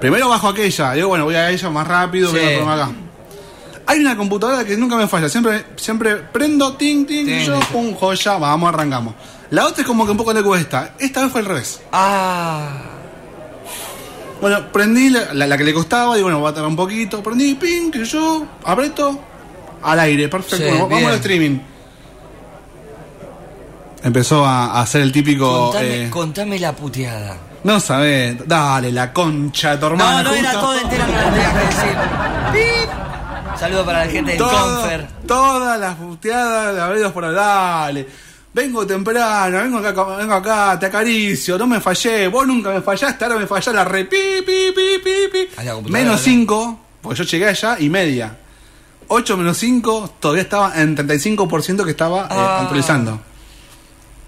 Primero 0.00 0.28
bajo 0.28 0.48
aquella, 0.48 0.92
digo, 0.92 1.08
bueno, 1.08 1.24
voy 1.24 1.34
a 1.34 1.50
ella 1.50 1.70
más 1.70 1.86
rápido, 1.86 2.30
voy 2.30 2.40
Sí. 2.40 2.46
a 2.64 2.72
acá. 2.74 2.90
Hay 3.86 4.00
una 4.00 4.16
computadora 4.16 4.64
que 4.64 4.76
nunca 4.76 4.96
me 4.96 5.08
falla, 5.08 5.28
siempre, 5.28 5.64
siempre 5.76 6.16
prendo, 6.16 6.74
ting, 6.74 7.04
ting, 7.06 7.26
yo, 7.44 7.58
pum, 7.72 7.94
joya, 7.94 8.36
vamos, 8.36 8.68
arrancamos. 8.68 9.14
La 9.50 9.64
otra 9.66 9.80
es 9.80 9.86
como 9.86 10.04
que 10.04 10.10
un 10.12 10.16
poco 10.18 10.32
le 10.34 10.42
cuesta, 10.42 10.94
esta 10.98 11.22
vez 11.22 11.32
fue 11.32 11.40
al 11.40 11.46
revés. 11.46 11.80
Ah, 11.90 12.82
Bueno, 14.40 14.70
prendí 14.72 15.08
la, 15.10 15.34
la- 15.34 15.48
la 15.48 15.58
que 15.58 15.64
le 15.64 15.74
costaba, 15.74 16.14
digo, 16.14 16.26
bueno, 16.26 16.38
voy 16.38 16.48
a 16.50 16.54
tardar 16.54 16.68
un 16.70 16.76
poquito, 16.76 17.20
prendí, 17.24 17.54
ping, 17.56 17.90
que 17.90 18.04
yo, 18.04 18.46
aprieto, 18.64 19.18
al 19.82 20.00
aire, 20.00 20.28
perfecto, 20.28 20.56
Sí, 20.66 20.72
vamos 20.72 20.88
bien. 20.88 21.06
al 21.06 21.14
streaming. 21.16 21.58
Empezó 24.02 24.44
a, 24.44 24.66
a 24.78 24.80
hacer 24.82 25.02
el 25.02 25.10
típico... 25.12 25.70
contame, 25.70 26.04
eh, 26.06 26.10
contame 26.10 26.58
la 26.58 26.72
puteada. 26.72 27.36
no 27.64 27.80
sabés, 27.80 28.36
dale, 28.46 28.92
la 28.92 29.12
concha 29.12 29.72
de 29.76 29.78
tu. 29.78 29.96
No, 29.96 30.22
no 30.22 30.32
era 30.32 30.52
todo 30.52 30.78
entera, 30.78 31.06
no 31.06 31.12
la 31.12 31.24
tenías 31.30 31.52
que 31.52 31.58
decir. 32.54 32.88
Saludo 33.58 33.84
para 33.84 34.04
la 34.06 34.10
gente 34.12 34.30
del 34.32 34.38
Todo- 34.38 34.80
Confer. 34.80 35.06
Todas 35.26 35.80
las 35.80 35.94
puteadas 35.96 36.74
de 36.76 36.80
habidos 36.80 37.12
por 37.12 37.32
dale. 37.34 38.06
Vengo 38.54 38.86
temprano, 38.86 39.58
vengo 39.58 39.78
acá, 39.78 40.04
vengo 40.16 40.34
acá, 40.34 40.78
te 40.78 40.86
acaricio, 40.86 41.58
no 41.58 41.66
me 41.66 41.80
fallé, 41.80 42.28
vos 42.28 42.46
nunca 42.46 42.70
me 42.70 42.80
fallaste, 42.80 43.24
ahora 43.24 43.36
me 43.38 43.46
fallás 43.46 43.74
la 43.74 43.84
re 43.84 44.04
pi, 44.04 44.16
pi, 44.46 44.72
pi, 44.74 44.98
pi, 45.04 45.10
pi. 45.32 45.64
La 45.64 45.74
Menos 45.88 46.12
¿no? 46.16 46.18
5, 46.18 46.80
porque 47.02 47.18
yo 47.18 47.24
llegué 47.24 47.48
allá 47.48 47.76
y 47.78 47.88
media. 47.90 48.36
8 49.08 49.36
menos 49.36 49.56
5 49.58 50.14
todavía 50.20 50.42
estaba 50.42 50.80
en 50.80 50.96
35% 50.96 51.84
que 51.84 51.90
estaba 51.90 52.22
eh, 52.24 52.26
Ah. 52.30 52.60
actualizando. 52.62 53.20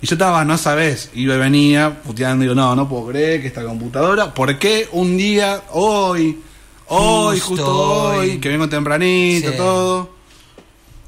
Y 0.02 0.06
yo 0.06 0.14
estaba, 0.14 0.44
no 0.46 0.56
sabes, 0.56 1.10
iba 1.14 1.34
y 1.34 1.38
venía 1.38 2.02
puteando, 2.02 2.42
digo, 2.42 2.54
no, 2.54 2.74
no 2.74 2.88
puedo 2.88 3.08
creer 3.08 3.42
que 3.42 3.48
esta 3.48 3.62
computadora, 3.64 4.32
¿por 4.32 4.58
qué 4.58 4.88
un 4.92 5.16
día, 5.18 5.62
hoy, 5.72 6.40
hoy, 6.88 7.38
Justo 7.38 7.64
justo 7.64 7.78
hoy, 8.16 8.38
que 8.40 8.48
vengo 8.48 8.66
tempranito, 8.68 9.50
Sí. 9.50 9.56
todo? 9.58 10.10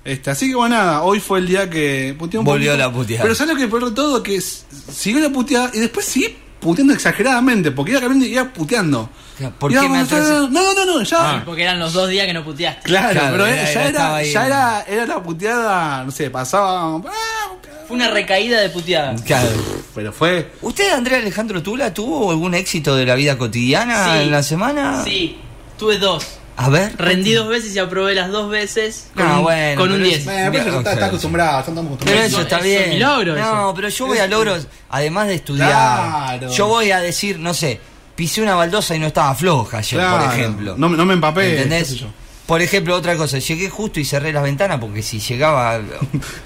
Este, 0.05 0.31
así 0.31 0.49
que 0.51 0.57
bueno, 0.57 0.75
nada, 0.77 1.03
hoy 1.05 1.21
fue 1.21 1.39
el 1.39 1.47
día 1.47 1.71
que 1.71 2.15
puteó 2.19 2.41
un 2.41 2.45
Volvió 2.47 2.73
poquito. 2.73 2.87
la 2.89 2.93
puteada. 2.93 3.23
Pero 3.23 3.35
¿sabes 3.35 3.55
lo 3.55 3.61
que 3.61 3.69
peor 3.69 3.85
de 3.89 3.91
todo? 3.93 4.23
Que 4.23 4.41
siguió 4.41 5.21
la 5.21 5.31
puteada 5.31 5.71
y 5.73 5.79
después 5.79 6.05
sí 6.05 6.37
puteando 6.63 6.95
exageradamente, 6.95 7.71
porque 7.73 7.91
iba 7.93 8.01
cambiando 8.01 8.25
y 8.27 8.33
iba 8.33 8.45
puteando. 8.45 9.11
¿Por 9.59 9.73
qué 9.73 9.89
me 9.89 9.99
atrasé? 9.99 10.31
No, 10.31 10.49
no, 10.75 10.85
no, 10.87 11.03
ya. 11.03 11.33
Sí, 11.35 11.43
porque 11.45 11.63
eran 11.65 11.81
los 11.81 11.93
dos 11.93 12.09
días 12.09 12.27
que 12.27 12.33
no 12.33 12.45
puteaste. 12.45 12.83
Claro, 12.85 13.11
Claro, 13.13 13.29
pero 13.33 13.47
era- 13.47 13.73
ya, 13.73 13.89
era- 13.89 14.15
ahí. 14.17 14.33
ya 14.33 14.47
era, 14.47 14.85
era 14.89 15.07
la 15.07 15.23
puteada, 15.23 16.05
no 16.05 16.11
sé, 16.13 16.31
pasaba. 16.31 16.97
ah, 16.97 17.53
Fue 17.89 17.97
una 17.97 18.09
recaída 18.09 18.61
de 18.61 18.71
puteada. 18.71 19.15
Claro. 19.25 19.49
Pero 19.95 20.13
fue. 20.13 20.53
¿Usted, 20.63 20.93
Andrea 20.93 21.19
Alejandro 21.19 21.63
Tula, 21.63 21.93
tuvo 21.93 22.31
algún 22.31 22.55
éxito 22.55 22.95
de 22.97 23.05
la 23.05 23.17
vida 23.17 23.37
cotidiana 23.37 24.05
Sí. 24.15 24.23
en 24.23 24.31
la 24.31 24.43
semana? 24.43 25.03
Sí, 25.05 25.39
tuve 25.79 25.99
dos. 25.99 26.39
A 26.57 26.69
ver. 26.69 26.93
Rendí 26.99 27.33
dos 27.33 27.49
veces 27.49 27.75
y 27.75 27.79
aprobé 27.79 28.15
las 28.15 28.31
dos 28.31 28.51
veces 28.51 29.09
con, 29.15 29.27
Ah, 29.27 29.37
un- 29.39 29.43
bueno, 29.45 29.81
con 29.81 29.91
un 29.91 29.97
pero 29.97 30.05
10. 30.07 30.19
es- 30.19 30.25
Bueno, 30.25 30.51
pero 30.53 30.79
está, 30.81 31.07
acostumbrado, 31.07 31.61
estamos 31.61 31.81
Pero 31.83 31.95
acostumbrados. 31.95 32.27
eso 32.27 32.37
Eso- 32.37 32.43
está 32.43 32.57
eso 32.57 32.65
bien. 32.65 32.83
es 32.83 32.89
mi 32.89 32.99
logro, 32.99 33.35
no, 33.35 33.41
eso. 33.41 33.73
pero 33.75 33.89
yo 33.89 34.07
voy 34.07 34.19
a 34.19 34.27
logros, 34.27 34.67
además 34.91 35.29
de 35.29 35.35
estudiar. 35.35 35.69
Claro. 35.71 36.51
Yo 36.53 36.67
voy 36.67 36.91
a 36.91 37.01
decir, 37.01 37.39
no 37.39 37.55
sé, 37.55 37.81
pisé 38.15 38.43
una 38.43 38.55
baldosa 38.55 38.95
y 38.95 38.99
no 38.99 39.07
estaba 39.07 39.35
floja 39.35 39.79
ayer, 39.79 39.99
Claro, 40.01 40.25
por 40.27 40.35
ejemplo. 40.35 40.75
No, 40.77 40.89
me- 40.91 40.97
no 40.97 41.07
me 41.07 41.15
empapé. 41.15 41.55
¿Entendés? 41.57 41.95
yo. 41.97 42.07
Por 42.47 42.61
ejemplo, 42.61 42.95
otra 42.97 43.17
cosa, 43.17 43.39
llegué 43.39 43.71
justo 43.71 43.99
y 44.01 44.05
cerré 44.05 44.33
las 44.33 44.43
ventanas 44.43 44.79
porque 44.79 45.03
si 45.03 45.21
llegaba 45.21 45.81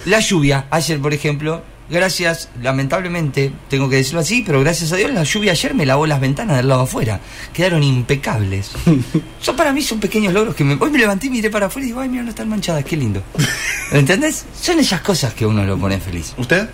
la 0.05 0.21
lluvia, 0.21 0.67
ayer 0.71 1.01
por 1.01 1.13
ejemplo, 1.15 1.63
gracias, 1.89 2.49
lamentablemente, 2.63 3.53
tengo 3.69 3.89
que 3.89 3.97
decirlo 3.97 4.21
así, 4.21 4.43
pero 4.45 4.61
gracias 4.61 4.93
a 4.93 4.97
Dios 4.97 5.13
la 5.13 5.23
lluvia 5.23 5.53
ayer 5.53 5.75
me 5.75 5.87
lavó 5.87 6.07
las 6.07 6.21
ventanas 6.21 6.57
del 6.57 6.69
lado 6.69 6.83
afuera, 6.83 7.21
quedaron 7.53 7.83
impecables. 7.83 8.73
Son 9.41 9.57
para 9.57 9.73
mí 9.73 9.83
son 9.83 10.01
pequeños 10.01 10.33
logros 10.33 10.55
que 10.55 10.65
me... 10.65 10.77
Hoy 10.81 10.91
me 10.91 10.99
levanté 10.99 11.29
y 11.29 11.31
miré 11.31 11.51
para 11.51 11.67
afuera 11.67 11.85
y 11.85 11.89
digo, 11.89 12.01
ay, 12.01 12.09
mira, 12.09 12.23
no 12.23 12.31
están 12.31 12.49
manchadas, 12.49 12.85
qué 12.85 12.97
lindo. 12.97 13.23
¿Entendés? 13.93 14.45
Son 14.61 14.79
esas 14.79 15.01
cosas 15.01 15.35
que 15.35 15.47
uno 15.47 15.65
lo 15.65 15.79
pone 15.79 15.99
feliz. 16.01 16.35
¿Usted? 16.37 16.69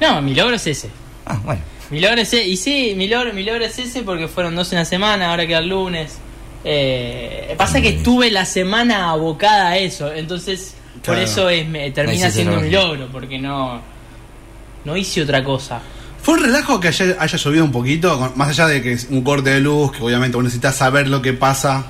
No, 0.00 0.22
mi 0.22 0.34
logro 0.34 0.56
es 0.56 0.66
ese. 0.66 0.88
Ah, 1.26 1.38
bueno. 1.44 1.60
Mi 1.90 2.00
logro 2.00 2.20
es 2.20 2.28
ese. 2.28 2.46
Y 2.46 2.56
sí, 2.56 2.94
mi 2.96 3.08
logro, 3.08 3.32
mi 3.32 3.42
logro 3.42 3.64
es 3.64 3.78
ese 3.78 4.02
porque 4.02 4.28
fueron 4.28 4.56
dos 4.56 4.72
en 4.72 4.78
la 4.78 4.84
semana, 4.84 5.30
ahora 5.30 5.46
queda 5.46 5.58
el 5.58 5.68
lunes. 5.68 6.18
Eh, 6.64 7.54
pasa 7.58 7.82
que 7.82 7.92
tuve 7.92 8.30
la 8.30 8.46
semana 8.46 9.10
abocada 9.10 9.70
a 9.70 9.78
eso, 9.78 10.10
entonces 10.10 10.74
por 11.04 11.18
eso 11.18 11.50
es, 11.50 11.68
me, 11.68 11.90
termina 11.90 12.30
siendo 12.30 12.58
un 12.58 12.72
logro, 12.72 13.08
porque 13.12 13.38
no, 13.38 13.82
no 14.84 14.96
hice 14.96 15.22
otra 15.22 15.42
cosa. 15.42 15.80
¿Fue 16.22 16.34
un 16.34 16.40
relajo 16.40 16.80
que 16.80 16.88
ayer 16.88 17.16
haya 17.20 17.36
llovido 17.36 17.64
un 17.64 17.72
poquito? 17.72 18.32
Más 18.34 18.48
allá 18.48 18.66
de 18.66 18.82
que 18.82 18.92
es 18.92 19.08
un 19.10 19.22
corte 19.22 19.50
de 19.50 19.60
luz, 19.60 19.92
que 19.92 20.02
obviamente 20.02 20.36
vos 20.36 20.44
necesitas 20.44 20.74
saber 20.76 21.06
lo 21.08 21.20
que 21.20 21.34
pasa. 21.34 21.84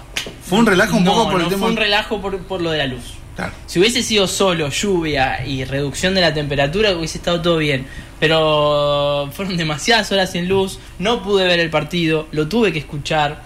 ¿Fue 0.48 0.58
un 0.58 0.66
relajo 0.66 0.96
un 0.96 1.04
no, 1.04 1.12
poco 1.12 1.30
por 1.30 1.38
no 1.38 1.44
el 1.44 1.48
tema? 1.48 1.60
fue 1.60 1.70
un 1.70 1.76
relajo 1.76 2.20
por, 2.20 2.38
por 2.38 2.60
lo 2.60 2.70
de 2.70 2.78
la 2.78 2.86
luz. 2.86 3.14
Claro. 3.36 3.52
Si 3.66 3.78
hubiese 3.78 4.02
sido 4.02 4.26
solo 4.26 4.68
lluvia 4.70 5.46
y 5.46 5.64
reducción 5.64 6.14
de 6.14 6.20
la 6.20 6.34
temperatura, 6.34 6.96
hubiese 6.96 7.18
estado 7.18 7.42
todo 7.42 7.58
bien. 7.58 7.86
Pero 8.20 9.30
fueron 9.32 9.56
demasiadas 9.56 10.10
horas 10.12 10.32
sin 10.32 10.48
luz, 10.48 10.78
no 10.98 11.22
pude 11.22 11.44
ver 11.44 11.60
el 11.60 11.70
partido, 11.70 12.26
lo 12.32 12.48
tuve 12.48 12.72
que 12.72 12.78
escuchar. 12.80 13.42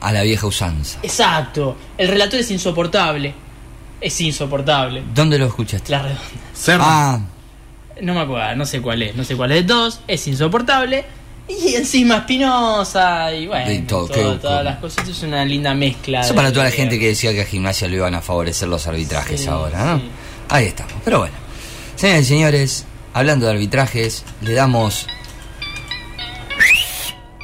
A 0.00 0.12
la 0.12 0.22
vieja 0.22 0.46
usanza. 0.46 0.98
Exacto, 1.02 1.76
el 1.98 2.08
relator 2.08 2.40
es 2.40 2.50
insoportable. 2.50 3.34
Es 4.00 4.20
insoportable. 4.20 5.02
¿Dónde 5.14 5.38
lo 5.38 5.46
escuchaste? 5.46 5.90
La 5.90 6.02
redonda. 6.02 6.22
Cerro. 6.52 6.84
Ah, 6.86 7.20
No 8.00 8.14
me 8.14 8.20
acuerdo, 8.20 8.54
no 8.56 8.66
sé 8.66 8.80
cuál 8.82 9.02
es, 9.02 9.16
no 9.16 9.24
sé 9.24 9.36
cuál 9.36 9.52
es 9.52 9.62
de 9.62 9.68
todos, 9.68 10.00
es 10.06 10.26
insoportable. 10.26 11.04
Y 11.48 11.74
encima 11.76 12.16
Espinosa 12.18 13.32
y 13.32 13.46
bueno, 13.46 13.70
Y 13.70 13.78
todo, 13.80 14.08
todas 14.08 14.64
las 14.64 14.78
cosas. 14.78 15.08
Es 15.08 15.22
una 15.22 15.44
linda 15.44 15.72
mezcla. 15.74 16.20
eso 16.22 16.34
para 16.34 16.52
toda 16.52 16.64
la 16.64 16.70
gente 16.72 16.98
que 16.98 17.06
decía 17.08 17.32
que 17.32 17.42
a 17.42 17.44
gimnasia 17.44 17.86
lo 17.88 17.94
iban 17.94 18.14
a 18.14 18.20
favorecer 18.20 18.68
los 18.68 18.86
arbitrajes 18.88 19.42
Sí, 19.42 19.46
ahora, 19.48 19.92
¿no? 19.94 19.98
sí. 19.98 20.10
Ahí 20.48 20.66
estamos. 20.66 20.94
Pero 21.04 21.20
bueno. 21.20 21.34
Señoras 21.94 22.22
y 22.22 22.24
señores, 22.26 22.84
hablando 23.14 23.46
de 23.46 23.52
arbitrajes, 23.52 24.24
le 24.42 24.52
damos 24.54 25.06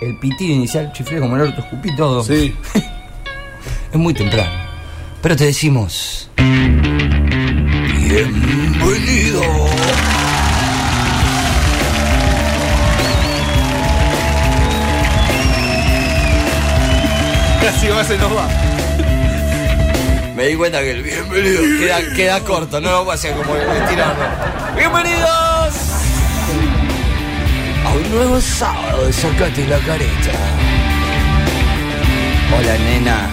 el 0.02 0.18
pitido 0.18 0.52
inicial, 0.52 0.92
chiflé 0.92 1.20
como 1.20 1.36
el 1.36 1.42
orto, 1.42 1.60
escupí 1.60 1.94
todo. 1.96 2.22
Sí. 2.24 2.54
Es 3.92 3.98
muy 3.98 4.14
temprano. 4.14 4.50
Pero 5.20 5.36
te 5.36 5.44
decimos. 5.44 6.30
Bienvenido. 8.08 9.42
Casi 17.72 17.88
va, 17.88 18.04
se 18.04 18.18
nos 18.18 18.36
va. 18.36 18.48
Me 20.36 20.46
di 20.46 20.56
cuenta 20.56 20.80
que 20.80 20.90
el 20.92 21.02
bienvenido 21.02 21.62
queda, 21.80 22.14
queda 22.14 22.40
corto, 22.40 22.80
no 22.80 22.90
lo 22.90 23.04
voy 23.04 23.12
a 23.12 23.14
hacer 23.14 23.34
como 23.34 23.56
estirarlo. 23.56 24.24
¡Bienvenidos! 24.76 25.74
A 27.84 27.92
un 27.92 28.10
nuevo 28.14 28.40
sábado 28.40 29.06
de 29.06 29.12
Sacate 29.12 29.66
la 29.66 29.78
Careta. 29.78 30.32
Hola, 32.56 32.78
nena. 32.78 33.30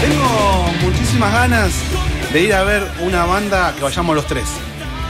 Tengo 0.00 0.72
muchísimas 0.82 1.32
ganas 1.32 1.72
de 2.32 2.40
ir 2.40 2.54
a 2.54 2.62
ver 2.62 2.86
una 3.00 3.24
banda 3.24 3.74
que 3.76 3.82
vayamos 3.82 4.16
los 4.16 4.26
tres. 4.26 4.46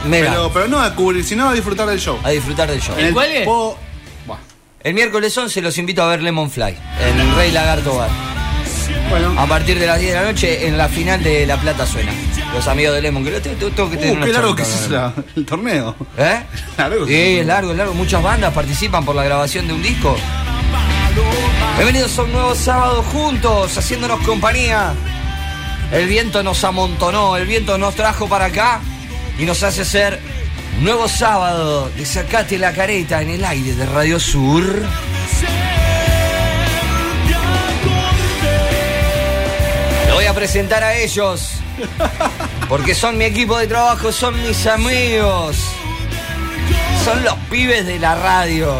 Pero, 0.09 0.51
pero 0.53 0.67
no 0.67 0.79
a 0.81 0.93
cubrir, 0.95 1.23
sino 1.23 1.49
a 1.49 1.53
disfrutar 1.53 1.87
del 1.87 1.99
show. 1.99 2.19
a 2.23 2.29
disfrutar 2.29 2.69
del 2.69 2.81
show. 2.81 2.95
En 2.97 3.07
el 3.07 3.13
po- 3.45 3.77
Buah. 4.25 4.37
El 4.83 4.93
miércoles 4.93 5.37
11 5.37 5.61
los 5.61 5.77
invito 5.77 6.03
a 6.03 6.07
ver 6.07 6.21
Lemon 6.21 6.49
Fly 6.51 6.75
en 7.07 7.19
el 7.19 7.35
Rey 7.35 7.51
Lagarto 7.51 7.95
Bar. 7.95 8.09
Bueno. 9.09 9.33
A 9.39 9.45
partir 9.47 9.79
de 9.79 9.85
las 9.85 9.99
10 9.99 10.13
de 10.13 10.19
la 10.19 10.25
noche 10.31 10.67
en 10.67 10.77
la 10.77 10.87
final 10.89 11.21
de 11.23 11.45
La 11.45 11.57
Plata 11.57 11.85
Suena. 11.85 12.11
Los 12.53 12.67
amigos 12.67 12.95
de 12.95 13.01
Lemon, 13.01 13.23
que 13.23 13.31
lo 13.31 13.41
tengo, 13.41 13.55
tengo 13.69 13.89
que 13.89 13.97
tener 13.97 14.17
Uh, 14.19 14.25
qué 14.25 14.33
largo 14.33 14.55
que 14.55 14.61
es 14.63 14.89
la- 14.89 15.13
el 15.35 15.45
torneo. 15.45 15.95
¿Eh? 16.17 16.43
Largo 16.77 17.05
Sí, 17.07 17.13
es 17.13 17.41
es 17.41 17.47
largo, 17.47 17.71
es 17.71 17.77
largo. 17.77 17.93
Muchas 17.93 18.21
bandas 18.21 18.53
participan 18.53 19.05
por 19.05 19.15
la 19.15 19.23
grabación 19.23 19.67
de 19.67 19.73
un 19.73 19.81
disco. 19.81 20.15
Bienvenidos 21.75 22.17
a 22.17 22.23
un 22.23 22.31
nuevo 22.31 22.55
sábado 22.55 23.03
juntos, 23.03 23.77
haciéndonos 23.77 24.19
compañía. 24.21 24.93
El 25.91 26.07
viento 26.07 26.41
nos 26.43 26.63
amontonó, 26.63 27.37
el 27.37 27.45
viento 27.45 27.77
nos 27.77 27.95
trajo 27.95 28.27
para 28.27 28.45
acá 28.45 28.81
y 29.37 29.45
nos 29.45 29.63
hace 29.63 29.85
ser 29.85 30.19
un 30.77 30.85
nuevo 30.85 31.07
sábado 31.07 31.89
de 31.95 32.05
Sacate 32.05 32.57
la 32.57 32.73
Careta 32.73 33.21
en 33.21 33.29
el 33.29 33.45
aire 33.45 33.73
de 33.73 33.85
Radio 33.85 34.19
Sur. 34.19 34.63
Lo 40.07 40.15
voy 40.15 40.25
a 40.25 40.33
presentar 40.33 40.83
a 40.83 40.95
ellos. 40.95 41.53
Porque 42.69 42.93
son 42.95 43.17
mi 43.17 43.25
equipo 43.25 43.57
de 43.57 43.67
trabajo, 43.67 44.11
son 44.11 44.41
mis 44.41 44.65
amigos. 44.67 45.57
Son 47.03 47.23
los 47.23 47.35
pibes 47.49 47.85
de 47.85 47.99
la 47.99 48.15
radio. 48.15 48.73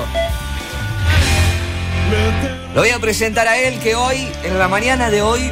Lo 2.73 2.81
voy 2.81 2.89
a 2.89 2.99
presentar 2.99 3.47
a 3.47 3.57
él 3.57 3.79
que 3.79 3.95
hoy, 3.95 4.27
en 4.43 4.57
la 4.57 4.67
mañana 4.67 5.09
de 5.09 5.21
hoy, 5.21 5.51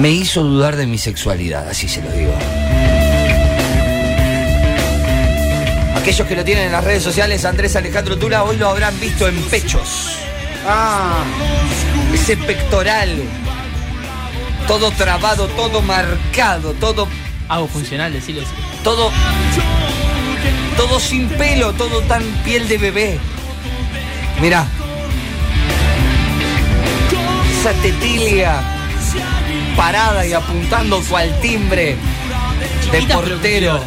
me 0.00 0.10
hizo 0.10 0.42
dudar 0.42 0.76
de 0.76 0.86
mi 0.86 0.98
sexualidad, 0.98 1.68
así 1.68 1.88
se 1.88 2.02
lo 2.02 2.10
digo. 2.10 2.34
Aquellos 5.96 6.26
que 6.26 6.36
lo 6.36 6.44
tienen 6.44 6.66
en 6.66 6.72
las 6.72 6.84
redes 6.84 7.02
sociales, 7.02 7.44
Andrés 7.44 7.76
Alejandro 7.76 8.18
Tula, 8.18 8.44
hoy 8.44 8.56
lo 8.56 8.68
habrán 8.68 8.98
visto 9.00 9.26
en 9.28 9.40
pechos. 9.44 10.16
Ah, 10.66 11.22
Ese 12.12 12.36
pectoral. 12.36 13.22
Todo 14.66 14.90
trabado, 14.92 15.46
todo 15.48 15.82
marcado, 15.82 16.72
todo 16.72 17.06
Hago 17.48 17.68
funcional, 17.68 18.12
decirlo 18.12 18.40
así. 18.42 18.50
todo 18.82 19.10
todo 20.76 20.98
sin 20.98 21.28
pelo, 21.28 21.72
todo 21.74 22.00
tan 22.02 22.22
piel 22.44 22.66
de 22.68 22.78
bebé. 22.78 23.18
Mira. 24.40 24.66
Esa 27.60 27.72
tetilia 27.80 28.73
parada 29.76 30.26
y 30.26 30.32
apuntando 30.32 31.00
cual 31.08 31.32
timbre 31.40 31.96
de 32.92 33.02
portero. 33.12 33.80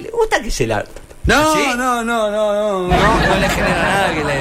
¿Le 0.00 0.10
gusta 0.10 0.40
que 0.42 0.50
se 0.50 0.66
la 0.66 0.84
no, 1.24 1.54
¿Sí? 1.54 1.60
no, 1.76 2.02
no, 2.02 2.30
no, 2.30 2.30
no, 2.30 2.88
no, 2.88 2.88
no 2.88 3.34
le 3.38 3.48
genera 3.50 3.82
nada 3.82 4.14
que 4.14 4.24
le 4.24 4.34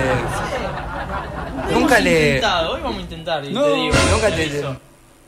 Nunca 1.73 1.99
le 1.99 2.25
intentado, 2.35 2.73
hoy 2.75 2.81
vamos 2.81 2.97
a 2.97 3.01
intentar, 3.01 3.43
No, 3.43 3.63
te 3.63 3.73
digo. 3.73 3.93
nunca 4.11 4.27
te 4.29 4.35
te- 4.37 4.43
aviso. 4.43 4.77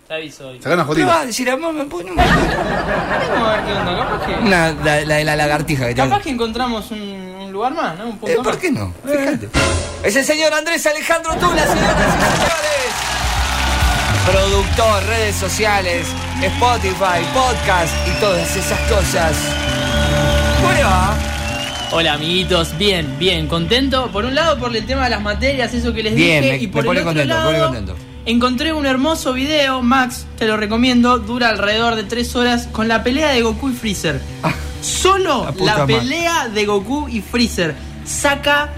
Te 0.08 0.14
aviso 0.14 0.48
hoy. 0.48 0.62
Sacá 0.62 0.76
una 0.76 0.86
fotito. 0.86 1.12
A 1.12 1.26
decir, 1.26 1.50
amor, 1.50 1.74
me 1.74 1.84
pone 1.84 2.12
un- 2.12 2.16
Vamos 2.18 2.34
a 2.34 3.52
ver 3.58 3.66
qué 3.66 3.74
onda, 3.74 3.98
capaz 3.98 4.26
que. 4.26 4.34
Una, 4.42 4.72
la, 4.72 5.02
la 5.02 5.16
de 5.16 5.24
la 5.26 5.36
lagartija 5.36 5.88
que. 5.88 5.96
Capaz 5.96 6.22
que 6.22 6.30
encontramos 6.30 6.90
un 6.92 7.19
lugar 7.60 7.74
más, 7.74 7.98
¿no? 7.98 8.06
Un 8.06 8.18
punto 8.18 8.28
Eh, 8.34 8.38
más. 8.38 8.46
¿Por 8.48 8.58
qué 8.58 8.72
no? 8.72 8.94
Fíjate. 9.06 9.50
Es 10.04 10.16
el 10.16 10.24
señor 10.24 10.54
Andrés 10.54 10.86
Alejandro 10.86 11.34
Tula, 11.36 11.68
señoras 11.68 11.96
y 11.98 12.12
señores. 12.32 12.94
Productor, 14.26 15.04
redes 15.08 15.36
sociales, 15.36 16.08
Spotify, 16.42 17.22
podcast 17.34 17.94
y 18.08 18.12
todas 18.22 18.56
esas 18.56 18.80
cosas. 18.90 19.34
¿Cómo 20.62 20.72
le 20.74 20.84
va? 20.84 21.16
Hola 21.92 22.14
amiguitos, 22.14 22.78
bien, 22.78 23.18
bien, 23.20 23.48
contento. 23.48 24.10
Por 24.12 24.24
un 24.26 24.36
lado 24.36 24.58
por 24.58 24.74
el 24.76 24.86
tema 24.86 25.06
de 25.06 25.10
las 25.10 25.22
materias, 25.22 25.74
eso 25.74 25.92
que 25.94 26.04
les 26.04 26.16
Bien, 26.16 26.44
dije, 26.44 26.58
me- 26.58 26.64
y 26.64 26.68
me 26.68 26.74
por 26.74 26.86
pone 26.86 27.00
el 27.02 27.08
otro 27.08 27.20
contento, 27.22 27.36
me 27.40 27.44
pone 27.46 27.58
lado, 27.58 27.70
contento. 27.74 27.96
encontré 28.26 28.72
un 28.74 28.86
hermoso 28.86 29.34
video, 29.34 29.82
Max, 29.82 30.26
te 30.38 30.46
lo 30.46 30.56
recomiendo, 30.56 31.18
dura 31.20 31.50
alrededor 31.50 31.96
de 31.96 32.04
3 32.04 32.36
horas 32.38 32.68
con 32.72 32.88
la 32.88 33.04
pelea 33.04 33.30
de 33.32 33.42
Goku 33.42 33.70
y 33.70 33.74
Freezer. 33.74 34.22
Solo 34.82 35.40
la 35.40 35.46
la, 35.46 35.52
puta 35.52 35.78
madre. 35.80 35.96
pelea 35.98 36.50
de 36.50 36.66
Goku 36.66 37.08
y 37.10 37.22
Freezer 37.22 37.76
saca 38.06 38.70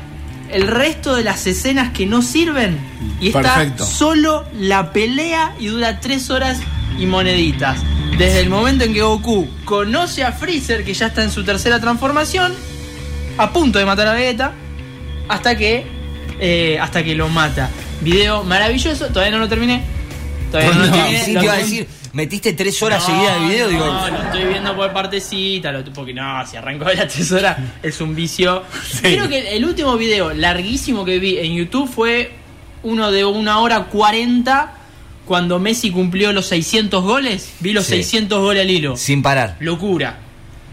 el 0.49 0.67
resto 0.67 1.15
de 1.15 1.23
las 1.23 1.47
escenas 1.47 1.91
que 1.91 2.05
no 2.05 2.21
sirven 2.21 2.77
y 3.19 3.29
está 3.29 3.77
solo 3.77 4.45
la 4.53 4.91
pelea 4.91 5.55
y 5.59 5.67
dura 5.67 5.99
3 5.99 6.29
horas 6.29 6.59
y 6.99 7.05
moneditas. 7.05 7.79
Desde 8.17 8.41
el 8.41 8.49
momento 8.49 8.83
en 8.83 8.93
que 8.93 9.01
Goku 9.01 9.47
conoce 9.65 10.23
a 10.23 10.31
Freezer, 10.31 10.83
que 10.83 10.93
ya 10.93 11.07
está 11.07 11.23
en 11.23 11.31
su 11.31 11.43
tercera 11.43 11.79
transformación, 11.79 12.53
a 13.37 13.51
punto 13.51 13.79
de 13.79 13.85
matar 13.85 14.07
a 14.07 14.13
Vegeta, 14.13 14.51
hasta 15.29 15.57
que 15.57 15.85
eh, 16.39 16.77
hasta 16.79 17.03
que 17.03 17.15
lo 17.15 17.29
mata. 17.29 17.69
Video 18.01 18.43
maravilloso, 18.43 19.07
todavía 19.07 19.31
no 19.31 19.39
lo 19.39 19.47
terminé. 19.47 19.83
Todavía 20.51 20.73
no, 20.73 20.79
lo 20.81 20.87
No, 20.87 20.93
terminé. 20.93 21.23
sí, 21.25 21.33
lo 21.33 21.39
te 21.39 21.45
iba 21.45 21.53
a 21.53 21.57
con- 21.57 21.65
decir, 21.69 21.87
metiste 22.13 22.53
tres 22.53 22.81
horas 22.83 23.01
No, 23.01 23.05
seguidas 23.15 23.39
de 23.39 23.45
video, 23.47 23.67
digo. 23.69 23.85
No, 23.85 24.07
lo 24.09 24.21
estoy 24.23 24.43
viendo 24.45 24.75
por 24.75 24.91
partecita, 24.93 25.71
lo- 25.71 25.83
porque 25.93 26.13
no, 26.13 26.45
si 26.45 26.57
arrancó 26.57 26.85
de 26.85 26.95
la 26.95 27.07
tesora 27.07 27.57
es 27.81 28.01
un 28.01 28.13
vicio. 28.15 28.63
Creo 29.01 29.27
que 29.29 29.55
el 29.55 29.63
último 29.65 29.95
video 29.97 30.33
larguísimo 30.33 31.05
que 31.05 31.19
vi 31.19 31.37
en 31.39 31.55
YouTube 31.55 31.89
fue 31.89 32.31
uno 32.83 33.11
de 33.11 33.23
una 33.25 33.59
hora 33.59 33.83
40 33.85 34.73
cuando 35.25 35.59
Messi 35.59 35.91
cumplió 35.91 36.33
los 36.33 36.47
600 36.47 37.03
goles. 37.03 37.53
Vi 37.61 37.71
los 37.73 37.85
Sí. 37.85 37.95
600 37.95 38.39
goles 38.41 38.63
al 38.63 38.69
hilo. 38.69 38.97
Sin 38.97 39.21
parar. 39.21 39.55
Locura. 39.59 40.17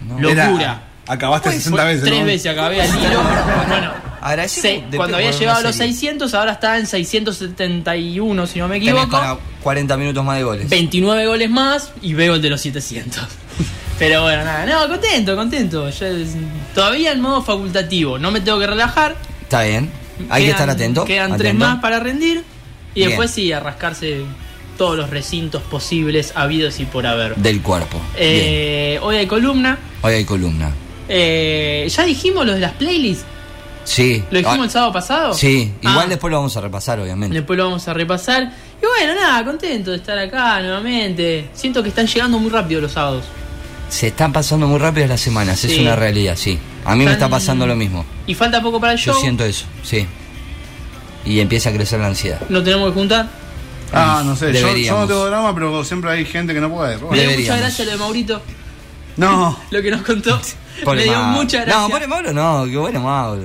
No. 0.07 0.29
Era- 0.29 0.47
Locura. 0.49 0.83
acabaste 1.07 1.53
60 1.53 1.85
veces. 1.85 2.05
Tres 2.05 2.21
¿no? 2.21 2.27
veces 2.27 2.51
acabé 2.53 2.81
al 2.83 2.89
hilo. 2.89 3.23
Bueno, 3.69 3.93
Agradecido 4.21 4.83
cuando 4.97 5.17
había 5.17 5.31
llegado 5.31 5.59
a 5.59 5.63
los 5.63 5.77
serie. 5.77 5.93
600, 5.93 6.35
ahora 6.35 6.53
está 6.53 6.79
en 6.79 6.87
671, 6.87 8.47
si 8.47 8.59
no 8.59 8.69
me 8.69 8.77
equivoco. 8.77 9.09
para 9.11 9.37
40 9.63 9.97
minutos 9.97 10.25
más 10.25 10.37
de 10.39 10.45
goles. 10.45 10.69
29 10.69 11.27
goles 11.27 11.51
más 11.51 11.93
y 12.03 12.15
veo 12.15 12.35
el 12.37 12.43
de 12.43 12.51
los 12.51 12.61
700. 12.61 13.23
Pero 13.99 14.23
bueno, 14.23 14.45
nada, 14.45 14.65
no, 14.67 14.89
contento, 14.89 15.35
contento. 15.37 15.89
Es- 15.89 16.03
todavía 16.75 17.13
en 17.13 17.21
modo 17.21 17.43
facultativo, 17.43 18.19
no 18.19 18.31
me 18.31 18.41
tengo 18.41 18.59
que 18.61 18.67
relajar. 18.67 19.17
Está 19.43 19.63
bien. 19.63 19.91
Hay 20.31 20.45
que 20.45 20.51
estar 20.51 20.69
atento. 20.69 21.05
Quedan 21.05 21.37
tres 21.37 21.51
atento. 21.51 21.65
más 21.65 21.81
para 21.81 22.01
rendir 22.01 22.43
y 22.95 23.01
Bien. 23.01 23.09
después 23.11 23.31
sí, 23.31 23.53
a 23.53 23.61
rascarse 23.61 24.23
todos 24.77 24.97
los 24.97 25.11
recintos 25.11 25.63
posibles, 25.63 26.33
habidos 26.37 26.79
y 26.81 26.85
por 26.85 27.07
haber. 27.07 27.35
Del 27.37 27.61
cuerpo. 27.63 28.01
Eh, 28.17 28.99
hoy 29.03 29.17
hay 29.17 29.27
columna. 29.27 29.79
Hoy 30.03 30.15
hay 30.15 30.25
columna. 30.25 30.71
Eh, 31.09 31.89
ya 31.91 32.05
dijimos 32.05 32.47
lo 32.47 32.53
de 32.55 32.61
las 32.61 32.73
playlists. 32.73 33.25
Sí. 33.89 34.23
¿Lo 34.31 34.39
dijimos 34.39 34.59
Ah, 34.61 34.65
el 34.65 34.71
sábado 34.71 34.93
pasado? 34.93 35.35
Sí, 35.35 35.73
igual 35.81 36.05
Ah. 36.05 36.07
después 36.09 36.31
lo 36.31 36.37
vamos 36.37 36.55
a 36.57 36.61
repasar, 36.61 37.01
obviamente. 37.01 37.35
Después 37.35 37.57
lo 37.57 37.65
vamos 37.65 37.89
a 37.89 37.95
repasar. 37.95 38.53
Y 38.83 38.87
bueno, 38.87 39.15
nada, 39.19 39.43
contento 39.45 39.91
de 39.93 39.97
estar 39.97 40.19
acá 40.19 40.61
nuevamente. 40.61 41.49
Siento 41.55 41.83
que 41.83 41.89
están 41.89 42.07
llegando 42.07 42.39
muy 42.39 42.51
rápido 42.51 42.83
los 42.83 42.93
sábados. 42.93 43.25
Se 43.89 44.09
están 44.09 44.31
pasando 44.33 44.67
muy 44.67 44.79
rápido 44.79 45.07
las 45.07 45.21
semanas, 45.23 45.65
es 45.65 45.79
una 45.79 45.97
realidad, 45.97 46.37
sí. 46.37 46.59
A 46.85 46.95
mí 46.95 47.05
me 47.07 47.13
está 47.13 47.29
pasando 47.31 47.67
lo 47.67 47.75
mismo. 47.77 48.05
Y 48.27 48.35
falta 48.35 48.61
poco 48.61 48.79
para 48.79 48.93
el 48.93 48.99
Yo 48.99 49.13
show. 49.13 49.21
siento 49.23 49.45
eso, 49.45 49.65
sí. 49.83 50.07
Y 51.25 51.41
empieza 51.41 51.71
a 51.71 51.73
crecer 51.73 51.99
la 51.99 52.09
ansiedad. 52.09 52.41
No 52.51 52.63
tenemos 52.63 52.89
que 52.89 52.95
juntar. 52.95 53.29
Ah, 53.93 54.23
no 54.23 54.37
sé. 54.37 54.53
Yo, 54.53 54.77
yo 54.77 54.99
no 55.01 55.07
tengo 55.07 55.25
drama, 55.27 55.55
pero 55.55 55.83
siempre 55.83 56.11
hay 56.11 56.27
gente 56.27 56.53
que 56.53 56.61
no 56.61 56.71
puede. 56.71 56.97
bueno. 56.99 57.15
dio 57.15 57.23
mucha 57.23 57.31
Deberíamos. 57.31 57.61
gracia 57.61 57.85
lo 57.87 57.91
de 57.93 57.97
Maurito, 57.97 58.43
No. 59.17 59.59
lo 59.71 59.81
que 59.83 59.91
nos 59.91 60.03
contó. 60.03 60.39
Pobre 60.85 60.99
me 60.99 61.05
dio 61.05 61.13
Mauro. 61.15 61.29
mucha 61.43 61.61
gracia. 61.63 61.81
No, 61.83 61.89
pobre 61.89 62.07
Mauro 62.07 62.33
no, 62.35 62.67
qué 62.71 62.77
bueno 62.77 63.01
Mauro. 63.01 63.43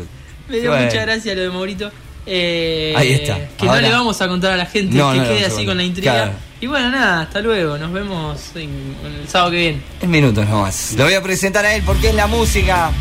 Me 0.49 0.59
dio 0.59 0.69
Bueno. 0.71 0.85
mucha 0.85 1.01
gracia 1.01 1.35
lo 1.35 1.41
de 1.41 1.49
Maurito. 1.49 1.91
Eh, 2.25 2.93
Ahí 2.95 3.13
está. 3.13 3.35
Que 3.57 3.67
Ahora- 3.67 3.81
no 3.81 3.87
le 3.87 3.93
vamos 3.93 4.21
a 4.21 4.27
contar 4.27 4.53
a 4.53 4.57
la 4.57 4.65
gente, 4.65 4.95
No, 4.95 5.11
que 5.11 5.17
no 5.19 5.23
quede 5.25 5.45
así 5.45 5.65
con 5.65 5.75
la 5.77 5.83
intriga. 5.83 6.13
Claro. 6.13 6.31
Y 6.61 6.67
bueno, 6.67 6.89
nada, 6.91 7.21
hasta 7.21 7.41
luego. 7.41 7.77
Nos 7.77 7.91
vemos 7.91 8.39
en- 8.55 8.95
en 9.05 9.13
el 9.21 9.27
sábado 9.27 9.51
que 9.51 9.57
viene. 9.57 9.81
En 10.01 10.09
minutos 10.09 10.47
nomás. 10.47 10.93
Lo 10.97 11.03
voy 11.03 11.13
a 11.13 11.21
presentar 11.21 11.65
a 11.65 11.75
él 11.75 11.83
porque 11.85 12.09
es 12.09 12.15
la 12.15 12.27
música. 12.27 12.91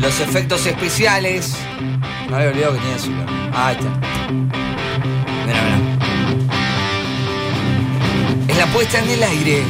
Los 0.00 0.20
efectos 0.20 0.66
especiales. 0.66 1.54
Me 2.28 2.36
había 2.36 2.48
olvidado 2.48 2.72
que 2.74 2.80
tenía 2.80 2.96
azúcar. 2.96 3.26
Ah, 3.54 3.68
ahí 3.68 3.76
está. 3.76 3.88
Mira, 5.46 5.62
mira. 5.62 5.78
Es 8.52 8.58
la 8.58 8.66
puesta 8.66 8.98
en 8.98 9.08
el 9.10 9.22
aire. 9.22 9.62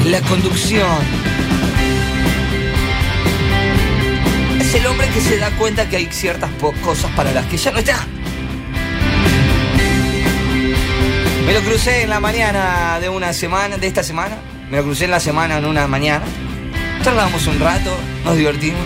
Es 0.00 0.06
la 0.06 0.20
conducción. 0.22 0.86
El 4.76 4.86
hombre 4.86 5.08
que 5.08 5.20
se 5.20 5.38
da 5.38 5.50
cuenta 5.52 5.88
que 5.88 5.96
hay 5.96 6.06
ciertas 6.10 6.50
cosas 6.84 7.10
para 7.12 7.32
las 7.32 7.46
que 7.46 7.56
ya 7.56 7.70
no 7.70 7.78
está. 7.78 8.06
Me 11.46 11.52
lo 11.54 11.60
crucé 11.60 12.02
en 12.02 12.10
la 12.10 12.20
mañana 12.20 12.98
de 13.00 13.08
una 13.08 13.32
semana, 13.32 13.78
de 13.78 13.86
esta 13.86 14.02
semana. 14.02 14.36
Me 14.70 14.78
lo 14.78 14.82
crucé 14.84 15.04
en 15.04 15.12
la 15.12 15.20
semana, 15.20 15.58
en 15.58 15.64
una 15.64 15.86
mañana. 15.86 16.24
Charlamos 17.02 17.46
un 17.46 17.58
rato, 17.60 17.96
nos 18.24 18.36
divertimos, 18.36 18.80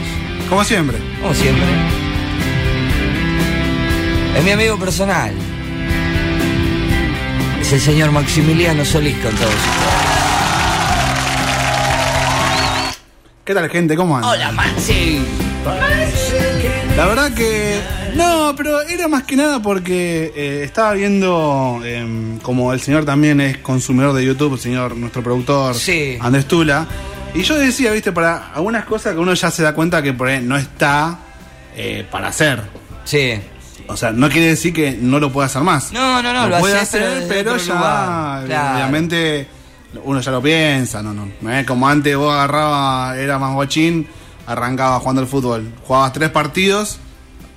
Como 0.48 0.62
siempre. 0.62 0.98
como 1.22 1.34
siempre. 1.34 1.64
Es 4.36 4.44
mi 4.44 4.50
amigo 4.50 4.78
personal. 4.78 5.32
Es 7.60 7.72
el 7.72 7.80
señor 7.80 8.12
Maximiliano 8.12 8.84
Solís 8.84 9.16
con 9.18 9.34
todos. 9.34 9.54
¿Qué 13.44 13.54
tal, 13.54 13.68
gente? 13.70 13.96
¿Cómo 13.96 14.16
andan? 14.16 14.30
Hola, 14.30 14.52
Maxi. 14.52 15.20
La 16.96 17.06
verdad 17.06 17.32
que. 17.32 17.80
No, 18.14 18.54
pero 18.56 18.80
era 18.82 19.08
más 19.08 19.22
que 19.22 19.36
nada 19.36 19.62
porque 19.62 20.32
eh, 20.34 20.62
estaba 20.64 20.92
viendo, 20.94 21.80
em, 21.84 22.38
como 22.40 22.72
el 22.72 22.80
señor 22.80 23.04
también 23.04 23.40
es 23.40 23.58
consumidor 23.58 24.12
de 24.14 24.24
YouTube, 24.24 24.54
el 24.54 24.60
señor, 24.60 24.96
nuestro 24.96 25.22
productor, 25.22 25.74
Sí. 25.74 26.18
Andrés 26.20 26.46
Tula. 26.46 26.86
Y 27.34 27.42
yo 27.42 27.56
decía, 27.56 27.92
viste, 27.92 28.10
para 28.10 28.48
algunas 28.52 28.84
cosas 28.84 29.12
que 29.14 29.20
uno 29.20 29.32
ya 29.34 29.50
se 29.50 29.62
da 29.62 29.72
cuenta 29.74 30.02
que 30.02 30.12
por 30.12 30.26
ahí 30.28 30.42
no 30.42 30.56
está 30.56 31.18
eh, 31.76 32.04
para 32.10 32.28
hacer. 32.28 32.62
Sí. 33.04 33.34
O 33.86 33.96
sea, 33.96 34.10
no 34.10 34.28
quiere 34.28 34.48
decir 34.48 34.72
que 34.72 34.92
no 35.00 35.20
lo 35.20 35.30
pueda 35.32 35.46
hacer 35.46 35.62
más. 35.62 35.92
No, 35.92 36.20
no, 36.22 36.32
no, 36.32 36.48
lo 36.48 36.58
puede 36.58 36.72
pero 36.74 36.82
hacer, 36.82 37.02
desde 37.20 37.28
pero 37.28 37.52
otro 37.52 37.64
ya, 37.64 37.74
lugar. 37.74 38.46
Claro. 38.46 38.74
obviamente, 38.76 39.46
uno 40.04 40.20
ya 40.20 40.30
lo 40.32 40.42
piensa, 40.42 41.02
no, 41.02 41.14
no. 41.14 41.28
No 41.40 41.52
es 41.52 41.64
como 41.66 41.88
antes 41.88 42.16
vos 42.16 42.32
agarrabas, 42.34 43.16
era 43.16 43.38
más 43.38 43.54
guachín, 43.54 44.06
arrancabas 44.46 45.00
jugando 45.00 45.22
al 45.22 45.28
fútbol. 45.28 45.72
Jugabas 45.86 46.12
tres 46.12 46.30
partidos 46.30 46.98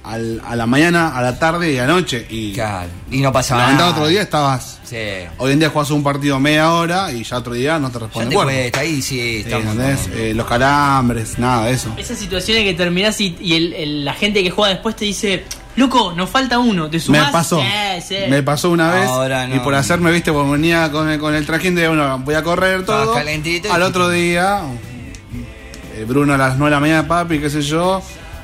al- 0.03 0.41
a 0.45 0.55
la 0.57 0.65
mañana, 0.65 1.17
a 1.17 1.21
la 1.21 1.39
tarde 1.39 1.71
y 1.71 1.77
a 1.77 1.87
la 1.87 1.93
noche. 1.93 2.27
Y 2.29 2.53
Claro. 2.53 2.89
Y 3.09 3.21
no 3.21 3.31
pasaba 3.31 3.71
nada. 3.71 3.89
otro 3.91 4.07
día 4.07 4.21
estabas. 4.21 4.79
Sí. 4.83 4.97
Hoy 5.37 5.53
en 5.53 5.59
día 5.59 5.69
jugás 5.69 5.89
un 5.91 6.03
partido 6.03 6.39
media 6.39 6.71
hora 6.73 7.11
y 7.11 7.23
ya 7.23 7.37
otro 7.37 7.53
día 7.53 7.79
no 7.79 7.89
te 7.89 7.99
Ya 7.99 8.05
responde 8.05 8.29
te 8.29 8.35
cuesta, 8.35 8.79
ahí 8.81 9.01
sí. 9.01 9.45
Eh, 10.13 10.33
los 10.35 10.45
calambres, 10.45 11.39
nada 11.39 11.65
de 11.65 11.71
eso. 11.73 11.89
Esas 11.97 12.19
situaciones 12.19 12.63
que 12.63 12.73
terminás 12.73 13.19
y, 13.21 13.35
y 13.39 13.53
el- 13.55 13.73
el- 13.73 14.05
la 14.05 14.13
gente 14.13 14.43
que 14.43 14.51
juega 14.51 14.73
después 14.73 14.95
te 14.97 15.05
dice, 15.05 15.45
loco, 15.77 16.13
nos 16.13 16.29
falta 16.29 16.59
uno, 16.59 16.89
te 16.89 16.97
Me 16.97 17.03
sumás. 17.03 17.31
pasó. 17.31 17.59
Sí, 17.61 18.01
sí. 18.09 18.15
Me 18.29 18.43
pasó 18.43 18.69
una 18.71 18.91
vez. 18.91 19.07
Ahora 19.07 19.47
no. 19.47 19.55
Y 19.55 19.59
por 19.59 19.73
hacerme, 19.73 20.11
viste, 20.11 20.31
porque 20.33 20.51
venía 20.51 20.91
con, 20.91 21.09
el- 21.09 21.19
con 21.19 21.33
el 21.33 21.45
trajín 21.45 21.75
de 21.75 21.87
uno, 21.87 22.19
voy 22.19 22.35
a 22.35 22.43
correr 22.43 22.85
todo. 22.85 23.13
calentito 23.13 23.71
Al 23.73 23.81
otro 23.83 24.09
día, 24.09 24.61
Bruno 26.05 26.33
a 26.33 26.37
las 26.37 26.57
9 26.57 26.65
de 26.69 26.75
la 26.75 26.79
mañana, 26.79 27.07
papi, 27.07 27.39
qué 27.39 27.49
sé 27.49 27.61
yo, 27.61 28.01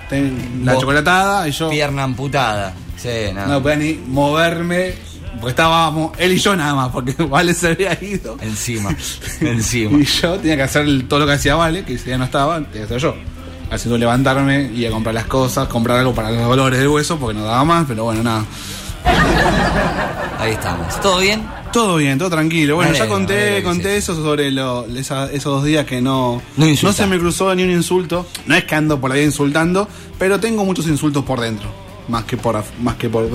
ten- 0.10 0.62
la 0.64 0.78
chocolatada 0.78 1.48
y 1.48 1.52
yo 1.52 1.70
Pierna 1.70 2.04
amputada. 2.04 2.74
Sí, 2.98 3.10
no. 3.34 3.46
no 3.48 3.62
podía 3.62 3.78
ni 3.78 3.94
moverme, 4.08 4.94
porque 5.36 5.50
estábamos 5.52 6.12
él 6.18 6.34
y 6.34 6.38
yo 6.38 6.56
nada 6.56 6.76
más, 6.76 6.90
porque 6.90 7.14
Vale 7.24 7.54
se 7.54 7.70
había 7.70 7.98
ido. 8.04 8.38
Encima. 8.42 8.90
Encima. 9.42 9.98
Y 10.00 10.04
yo 10.06 10.38
tenía 10.38 10.58
que 10.58 10.64
hacer 10.64 10.86
todo 11.08 11.22
lo 11.22 11.26
que 11.26 11.34
hacía 11.34 11.56
Vale, 11.56 11.84
que 11.86 11.98
si 11.98 12.10
ya 12.10 12.18
no 12.18 12.26
estaba, 12.26 12.56
tenía 12.58 12.72
que 12.72 12.84
hacer 12.84 12.98
yo. 13.00 13.16
Haciendo 13.72 13.98
levantarme 14.00 14.72
y 14.74 14.86
a 14.86 14.90
comprar 14.92 15.14
las 15.14 15.26
cosas, 15.28 15.68
comprar 15.68 16.00
algo 16.00 16.14
para 16.16 16.32
los 16.32 16.42
dolores 16.44 16.80
del 16.80 16.88
hueso, 16.88 17.18
porque 17.20 17.38
no 17.38 17.46
daba 17.46 17.64
más, 17.64 17.86
pero 17.88 18.04
bueno, 18.06 18.24
nada. 18.24 18.44
Ahí 20.40 20.52
estamos. 20.54 21.00
¿Todo 21.02 21.20
bien? 21.20 21.46
Todo 21.72 21.98
bien, 21.98 22.18
todo 22.18 22.30
tranquilo. 22.32 22.76
Bueno, 22.76 22.94
ya 22.94 23.08
conté, 23.08 23.62
conté 23.62 23.96
eso 23.98 24.16
sobre 24.16 24.50
lo- 24.52 24.86
esa- 24.98 25.32
esos 25.32 25.44
dos 25.54 25.64
días 25.66 25.86
que 25.86 26.02
no, 26.02 26.42
No 26.58 26.94
se 26.94 27.06
me 27.06 27.20
cruzó 27.20 27.54
ni 27.54 27.64
un 27.64 27.70
insulto. 27.72 28.26
No 28.48 28.56
es 28.56 28.64
que 28.64 28.76
ando 28.76 29.00
por 29.00 29.12
ahí 29.12 29.24
insultando, 29.24 29.88
pero 30.18 30.40
tengo 30.40 30.66
muchos 30.66 30.88
insultos 30.88 31.24
por 31.26 31.40
dentro. 31.40 31.72
Más 32.08 32.24
que 32.24 32.38
por 32.38 32.64
más 32.82 32.96
que 32.96 33.08
por. 33.08 33.30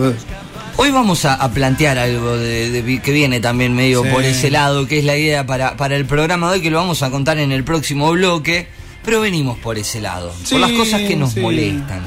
Hoy 0.77 0.91
vamos 0.91 1.25
a, 1.25 1.35
a 1.35 1.49
plantear 1.53 1.97
algo 1.99 2.37
de, 2.37 3.01
que 3.05 3.13
viene 3.13 3.39
también 3.39 3.73
medio 3.77 4.03
Sí. 4.03 4.09
por 4.11 4.25
ese 4.25 4.51
lado, 4.51 4.89
que 4.89 4.99
es 4.99 5.05
la 5.05 5.17
idea 5.17 5.47
para, 5.47 5.77
para 5.77 5.95
el 5.95 6.05
programa 6.05 6.49
de 6.49 6.55
hoy, 6.57 6.61
que 6.63 6.71
lo 6.73 6.79
vamos 6.79 7.05
a 7.05 7.11
contar 7.13 7.39
en 7.39 7.53
el 7.53 7.63
próximo 7.63 8.11
bloque, 8.11 8.67
pero 9.05 9.21
venimos 9.21 9.57
por 9.61 9.79
ese 9.79 10.01
lado, 10.01 10.33
Sí, 10.43 10.55
por 10.57 10.61
las 10.61 10.73
cosas 10.73 11.03
que 11.03 11.15
nos 11.15 11.35
sí. 11.35 11.41
molestan 11.41 12.01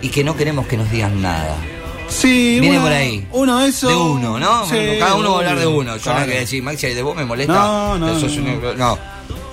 y 0.00 0.10
que 0.10 0.22
no 0.22 0.36
queremos 0.36 0.68
que 0.68 0.76
nos 0.76 0.88
digan 0.92 1.20
nada. 1.20 1.56
Sí, 2.08 2.58
Viene 2.60 2.76
uno- 2.78 2.86
por 2.86 2.92
ahí. 2.92 3.26
Uno 3.32 3.60
eso. 3.62 3.88
De 3.88 3.94
uno, 3.96 4.38
¿no? 4.38 4.64
Sí, 4.66 4.76
Cada 4.98 5.14
uno 5.16 5.30
va 5.32 5.36
a 5.36 5.38
hablar 5.40 5.58
de 5.58 5.66
uno. 5.66 5.96
Yo 5.96 6.10
no 6.10 6.16
Claro. 6.16 6.26
que 6.32 6.38
decir, 6.40 6.62
Maxi, 6.62 6.88
de 6.88 7.02
vos 7.02 7.16
me 7.16 7.24
molesta. 7.24 7.52
No, 7.52 7.98
no, 7.98 8.18
sos 8.20 8.36
no. 8.36 8.52
un- 8.52 8.78
no, 8.78 8.98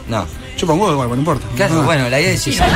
no. 0.08 0.26
Un 0.63 0.70
huevo 0.80 0.92
igual, 0.94 1.10
no 1.10 1.16
importa. 1.16 1.46
Claro, 1.58 1.82
bueno, 1.84 2.08
la 2.10 2.22
idea 2.22 2.32
es 2.32 2.48
esa. 2.48 2.66
Sí. 2.66 2.72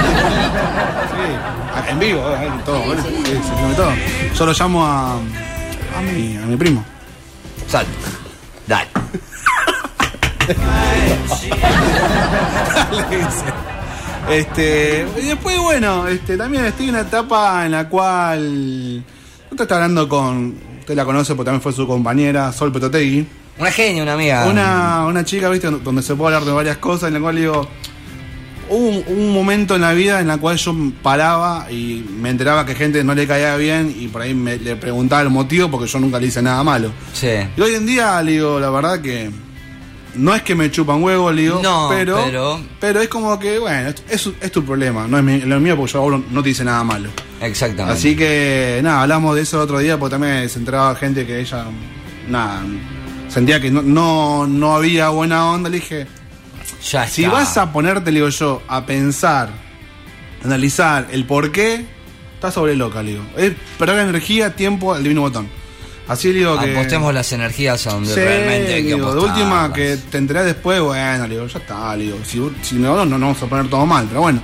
En 1.89 1.99
vivo, 1.99 2.19
eh, 2.31 2.35
ahí, 2.37 2.49
todo, 2.65 2.79
bueno. 2.81 3.01
Sí, 3.03 3.09
sí, 3.25 3.31
sí, 3.33 3.75
todo. 3.77 3.91
Yo 4.37 4.45
lo 4.45 4.51
llamo 4.53 4.85
a. 4.85 5.13
a 5.13 6.01
mi, 6.01 6.35
a 6.35 6.41
mi 6.47 6.57
primo. 6.57 6.83
Sal. 7.67 7.85
Dale. 8.67 8.89
Este, 14.29 15.07
y 15.21 15.25
después, 15.27 15.57
bueno, 15.59 16.05
este, 16.07 16.35
también 16.35 16.65
estoy 16.65 16.85
en 16.89 16.95
una 16.95 17.01
etapa 17.03 17.65
en 17.65 17.71
la 17.71 17.87
cual. 17.87 19.03
Usted 19.51 19.63
está 19.63 19.75
hablando 19.75 20.07
con. 20.07 20.55
Usted 20.79 20.95
la 20.95 21.05
conoce 21.05 21.35
porque 21.35 21.47
también 21.47 21.61
fue 21.61 21.73
su 21.73 21.85
compañera, 21.87 22.51
Sol 22.51 22.71
Petotegui. 22.71 23.25
Una 23.59 23.71
genia, 23.71 24.03
una 24.03 24.13
amiga. 24.13 24.47
Una, 24.47 25.05
una 25.05 25.25
chica, 25.25 25.49
¿viste? 25.49 25.69
Donde 25.69 26.01
se 26.01 26.15
puede 26.15 26.35
hablar 26.35 26.47
de 26.47 26.55
varias 26.55 26.77
cosas, 26.77 27.07
en 27.07 27.15
la 27.15 27.19
cual 27.19 27.35
digo. 27.35 27.67
Hubo 28.69 28.89
un, 28.89 29.03
un 29.07 29.33
momento 29.33 29.75
en 29.75 29.81
la 29.81 29.93
vida 29.93 30.19
en 30.19 30.27
la 30.27 30.37
cual 30.37 30.57
yo 30.57 30.75
paraba 31.01 31.71
y 31.71 32.05
me 32.19 32.29
enteraba 32.29 32.65
que 32.65 32.75
gente 32.75 33.01
no 33.01 33.15
le 33.15 33.25
caía 33.25 33.55
bien 33.55 33.95
y 33.97 34.09
por 34.09 34.21
ahí 34.21 34.33
me, 34.33 34.57
le 34.57 34.75
preguntaba 34.75 35.21
el 35.21 35.29
motivo 35.29 35.71
porque 35.71 35.87
yo 35.87 35.99
nunca 35.99 36.19
le 36.19 36.27
hice 36.27 36.41
nada 36.41 36.61
malo. 36.65 36.91
Sí. 37.13 37.29
Y 37.55 37.61
hoy 37.61 37.75
en 37.75 37.85
día, 37.85 38.21
le 38.21 38.33
digo, 38.33 38.59
la 38.59 38.69
verdad 38.69 38.99
que 38.99 39.31
no 40.17 40.33
es 40.35 40.41
que 40.41 40.55
me 40.55 40.69
chupan 40.71 41.01
huevo, 41.03 41.31
le 41.31 41.43
digo, 41.43 41.59
No, 41.63 41.87
pero, 41.89 42.23
pero- 42.25 42.59
pero 42.79 43.01
es 43.01 43.07
como 43.07 43.37
que, 43.39 43.59
bueno, 43.59 43.89
es, 44.09 44.29
es, 44.41 44.51
tu 44.51 44.63
problema, 44.65 45.07
no 45.07 45.17
es 45.17 45.23
mi- 45.23 45.41
lo 45.41 45.59
mío 45.59 45.75
porque 45.77 45.93
yo 45.93 45.99
ahora 45.99 46.19
no 46.31 46.43
te 46.43 46.49
hice 46.49 46.63
nada 46.63 46.83
malo. 46.83 47.09
Exactamente. 47.41 47.97
Así 47.97 48.15
que, 48.15 48.79
nada, 48.83 49.03
hablamos 49.03 49.35
de 49.35 49.41
eso 49.43 49.57
el 49.57 49.63
otro 49.63 49.79
día 49.79 49.97
porque 49.97 50.11
también 50.13 50.49
se 50.49 50.59
enteraba 50.59 50.95
gente 50.95 51.25
que 51.25 51.39
ella, 51.39 51.65
nada, 52.27 52.61
sentía 53.29 53.61
que 53.61 53.69
no, 53.71 53.81
no, 53.81 54.47
no 54.47 54.75
había 54.75 55.09
buena 55.09 55.45
onda. 55.51 55.69
Le 55.69 55.77
dije, 55.77 56.07
ya 56.89 57.07
si 57.07 57.23
está. 57.23 57.33
vas 57.35 57.57
a 57.57 57.71
ponerte, 57.71 58.11
le 58.11 58.19
digo 58.19 58.29
yo, 58.29 58.61
a 58.67 58.85
pensar, 58.85 59.49
analizar 60.43 61.07
el 61.11 61.25
por 61.25 61.51
qué, 61.51 61.85
estás 62.35 62.53
sobre 62.53 62.75
loca, 62.75 63.01
le 63.03 63.11
digo. 63.11 63.23
Es 63.37 63.53
perder 63.77 63.99
energía, 63.99 64.55
tiempo, 64.55 64.95
el 64.95 65.03
divino 65.03 65.21
botón. 65.21 65.47
Así 66.07 66.31
digo 66.31 66.57
que. 66.59 66.71
Apostemos 66.71 67.13
las 67.13 67.31
energías 67.33 67.85
a 67.87 67.91
donde 67.91 68.13
Sí, 68.13 68.19
realmente 68.19 68.73
hay 68.75 68.83
que 68.83 68.93
digo, 68.95 69.13
de 69.13 69.19
última 69.21 69.73
que 69.73 69.97
te 69.97 70.17
enterás 70.17 70.45
después, 70.45 70.79
bueno, 70.81 71.27
digo, 71.27 71.47
ya 71.47 71.59
está, 71.59 71.95
digo, 71.97 72.17
si, 72.25 72.41
si 72.61 72.75
no, 72.75 72.95
no, 73.05 73.17
no 73.17 73.19
vamos 73.27 73.41
a 73.43 73.45
poner 73.47 73.69
todo 73.69 73.85
mal, 73.85 74.05
pero 74.07 74.21
bueno. 74.21 74.39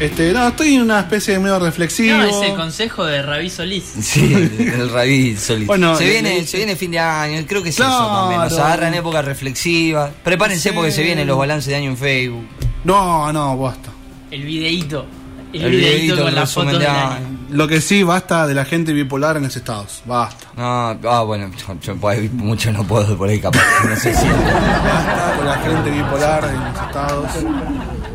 Este, 0.00 0.32
no, 0.32 0.48
estoy 0.48 0.74
en 0.74 0.80
una 0.82 1.00
especie 1.00 1.34
de 1.34 1.40
medio 1.40 1.58
reflexivo. 1.58 2.16
No, 2.16 2.24
ese 2.24 2.54
consejo 2.54 3.04
de 3.04 3.20
Rabí 3.22 3.50
Solís. 3.50 3.84
Sí, 4.00 4.32
el, 4.34 4.68
el 4.80 4.90
rabí 4.90 5.36
solito. 5.36 5.66
Bueno, 5.66 5.94
se, 5.96 6.04
le- 6.06 6.10
viene, 6.12 6.34
le- 6.40 6.46
se 6.46 6.56
viene 6.56 6.76
fin 6.76 6.90
de 6.92 6.98
año, 6.98 7.44
creo 7.46 7.62
que 7.62 7.68
es 7.68 7.76
Claro. 7.76 7.92
eso 7.92 8.06
también. 8.08 8.40
Nos 8.40 8.52
agarra 8.58 8.88
en 8.88 8.94
época 8.94 9.20
reflexiva. 9.20 10.10
Prepárense 10.24 10.70
Sí. 10.70 10.74
porque 10.74 10.90
se 10.92 11.02
vienen 11.02 11.26
los 11.26 11.36
balances 11.36 11.66
de 11.68 11.76
año 11.76 11.90
en 11.90 11.98
Facebook. 11.98 12.46
No, 12.84 13.30
no, 13.34 13.56
basta. 13.58 13.90
El 14.30 14.42
videíto. 14.44 15.04
El, 15.52 15.62
El 15.64 15.70
videíto 15.72 15.94
videíto, 15.96 16.16
con 16.16 16.28
el 16.28 16.34
las 16.34 16.52
fotos 16.52 16.72
de 16.72 16.78
del 16.78 16.88
año. 16.88 17.31
Lo 17.52 17.68
que 17.68 17.80
sí, 17.80 18.02
basta 18.02 18.46
de 18.46 18.54
la 18.54 18.64
gente 18.64 18.92
bipolar 18.92 19.36
en 19.36 19.44
esos 19.44 19.56
estados. 19.58 20.02
Basta. 20.06 20.46
No, 20.56 20.98
ah, 21.10 21.22
bueno, 21.22 21.50
yo, 21.56 21.74
yo 21.80 21.94
mucho 22.32 22.72
no 22.72 22.82
puedo 22.84 23.16
por 23.16 23.28
ahí 23.28 23.40
capaz. 23.40 23.60
No 23.88 23.94
sé 23.96 24.14
si. 24.14 24.26
Basta 24.26 25.34
con 25.36 25.46
la 25.46 25.56
gente 25.58 25.90
bipolar 25.90 26.44
en 26.44 26.60
los 26.64 26.82
estados. 26.82 27.30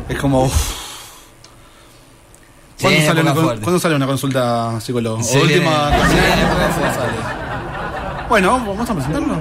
Es 0.08 0.18
como. 0.18 0.44
uff. 0.44 0.72
¿Cuándo, 2.80 3.00
sale 3.06 3.20
una, 3.22 3.34
con- 3.34 3.44
fuerte. 3.44 3.62
cuándo 3.62 3.80
sale 3.80 3.96
una 3.96 4.06
consulta 4.06 4.80
psicóloga? 4.80 5.22
Sí, 5.22 5.36
o 5.36 5.42
última. 5.42 5.90
sí. 6.08 6.16
Bueno, 8.28 8.52
vamos 8.66 8.90
a 8.90 8.94
presentarlo. 8.94 9.34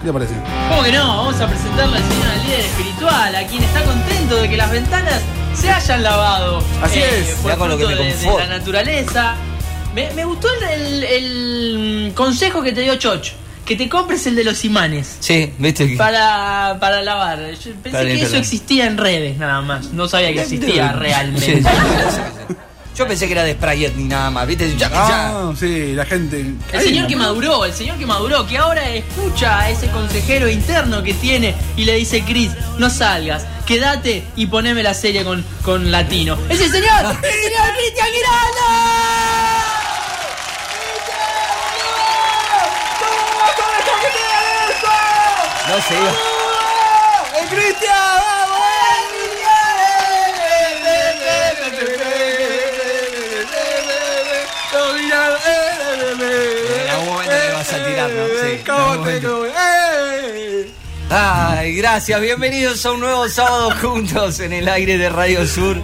¿Qué 0.00 0.06
te 0.06 0.12
parece? 0.12 0.34
¿Cómo 0.68 0.82
que 0.82 0.92
no? 0.92 1.08
Vamos 1.08 1.40
a 1.40 1.46
presentarle 1.48 1.96
al 1.96 2.02
señor 2.04 2.28
al 2.28 2.42
líder 2.44 2.60
espiritual, 2.60 3.34
a 3.36 3.46
quien 3.46 3.62
está 3.64 3.82
contento 3.84 4.36
de 4.36 4.48
que 4.48 4.56
las 4.56 4.70
ventanas 4.70 5.20
se 5.60 5.70
hayan 5.70 6.02
lavado. 6.02 6.62
Así 6.82 7.00
es. 7.00 7.34
Fue 7.34 7.44
Mirá 7.52 7.56
con 7.56 7.68
lo 7.70 7.78
que 7.78 7.86
me 7.86 7.94
de, 7.94 8.26
la 8.38 8.46
naturaleza. 8.46 9.34
Me, 9.94 10.10
me 10.12 10.24
gustó 10.24 10.48
el, 10.72 11.02
el- 11.04 11.04
el 11.04 12.12
consejo 12.14 12.62
que 12.62 12.72
te 12.72 12.82
dio 12.82 12.96
Choch. 12.96 13.30
Que 13.64 13.76
te 13.76 13.86
compres 13.88 14.26
el 14.26 14.34
de 14.34 14.44
los 14.44 14.64
imanes. 14.64 15.16
Sí, 15.20 15.52
viste 15.58 15.86
que. 15.88 15.96
Para, 15.96 16.78
para 16.80 17.02
lavar. 17.02 17.38
Yo 17.52 17.72
pensé 17.82 18.04
que 18.04 18.22
eso 18.22 18.36
existía 18.36 18.86
en 18.86 18.96
redes 18.96 19.36
nada 19.36 19.60
más. 19.60 19.92
No 19.92 20.08
sabía 20.08 20.32
que 20.32 20.40
existía 20.40 20.92
Sí, 20.92 20.98
realmente. 20.98 21.40
sí, 21.46 21.62
sí. 21.62 22.54
Yo 22.98 23.06
pensé 23.06 23.26
que 23.26 23.32
era 23.32 23.44
de 23.44 23.52
Sprayet 23.52 23.94
ni 23.94 24.04
nada 24.04 24.28
más, 24.28 24.44
viste. 24.44 24.74
Ya, 24.76 24.88
ya. 24.90 25.28
Ah, 25.28 25.52
sí, 25.56 25.92
la 25.94 26.04
gente. 26.04 26.44
El 26.72 26.82
señor 26.82 27.06
que 27.06 27.14
maduró, 27.14 27.64
el 27.64 27.72
señor 27.72 27.96
que 27.96 28.04
maduró, 28.06 28.44
que 28.44 28.58
ahora 28.58 28.88
escucha 28.90 29.60
a 29.60 29.70
ese 29.70 29.88
consejero 29.90 30.48
interno 30.48 31.00
que 31.04 31.14
tiene 31.14 31.54
y 31.76 31.84
le 31.84 31.94
dice, 31.94 32.24
Chris, 32.24 32.50
no 32.76 32.90
salgas, 32.90 33.46
quédate 33.66 34.24
y 34.34 34.46
poneme 34.46 34.82
la 34.82 34.94
serie 34.94 35.22
con, 35.24 35.44
con 35.62 35.92
latino. 35.92 36.36
¡Es 36.48 36.60
el 36.60 36.72
señor! 36.72 36.90
¡El 37.22 37.42
señor 37.42 37.76
Cristian 37.76 38.08
Giraldo! 38.08 39.68
No 45.68 45.82
sé. 45.82 45.94
iba- 45.94 47.40
¡El 47.40 47.48
Cristian! 47.48 48.37
Sí, 58.08 58.60
en 58.64 58.70
algún 58.70 58.98
momento. 58.98 59.46
¡Eh! 59.46 60.70
Ay, 61.10 61.74
gracias, 61.76 62.20
bienvenidos 62.20 62.84
a 62.86 62.92
un 62.92 63.00
nuevo 63.00 63.28
sábado 63.28 63.70
juntos 63.82 64.40
en 64.40 64.52
el 64.54 64.68
aire 64.68 64.96
de 64.98 65.08
Radio 65.10 65.46
Sur. 65.46 65.76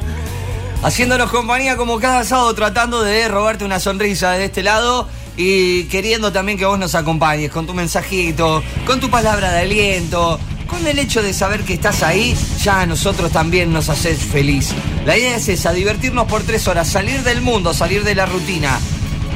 Haciéndonos 0.83 1.31
compañía 1.31 1.77
como 1.77 1.99
cada 1.99 2.25
sábado, 2.25 2.55
tratando 2.55 3.03
de 3.03 3.29
robarte 3.29 3.65
una 3.65 3.79
sonrisa 3.81 4.33
de 4.33 4.47
este 4.47 4.63
lado 4.63 5.09
y 5.37 5.85
queriendo 5.85 6.33
también 6.33 6.57
que 6.59 6.65
vos 6.67 6.79
nos 6.79 6.95
acompañes 6.95 7.51
con 7.51 7.67
tu 7.67 7.75
mensajito, 7.75 8.63
con 8.87 9.01
tu 9.01 9.11
palabra 9.11 9.51
de 9.53 9.61
aliento, 9.61 10.39
con 10.67 10.87
el 10.87 10.99
hecho 10.99 11.23
de 11.23 11.33
saber 11.35 11.63
que 11.63 11.75
estás 11.75 12.03
ahí, 12.03 12.35
ya 12.63 12.81
a 12.83 12.87
nosotros 12.87 13.31
también 13.33 13.73
nos 13.73 13.89
haces 13.91 14.19
feliz. 14.19 14.71
La 15.07 15.17
idea 15.17 15.37
es 15.37 15.49
esa, 15.49 15.73
divertirnos 15.73 16.27
por 16.27 16.43
tres 16.43 16.69
horas, 16.69 16.89
salir 16.89 17.23
del 17.23 17.41
mundo, 17.41 17.73
salir 17.75 18.05
de 18.05 18.15
la 18.15 18.27
rutina, 18.27 18.79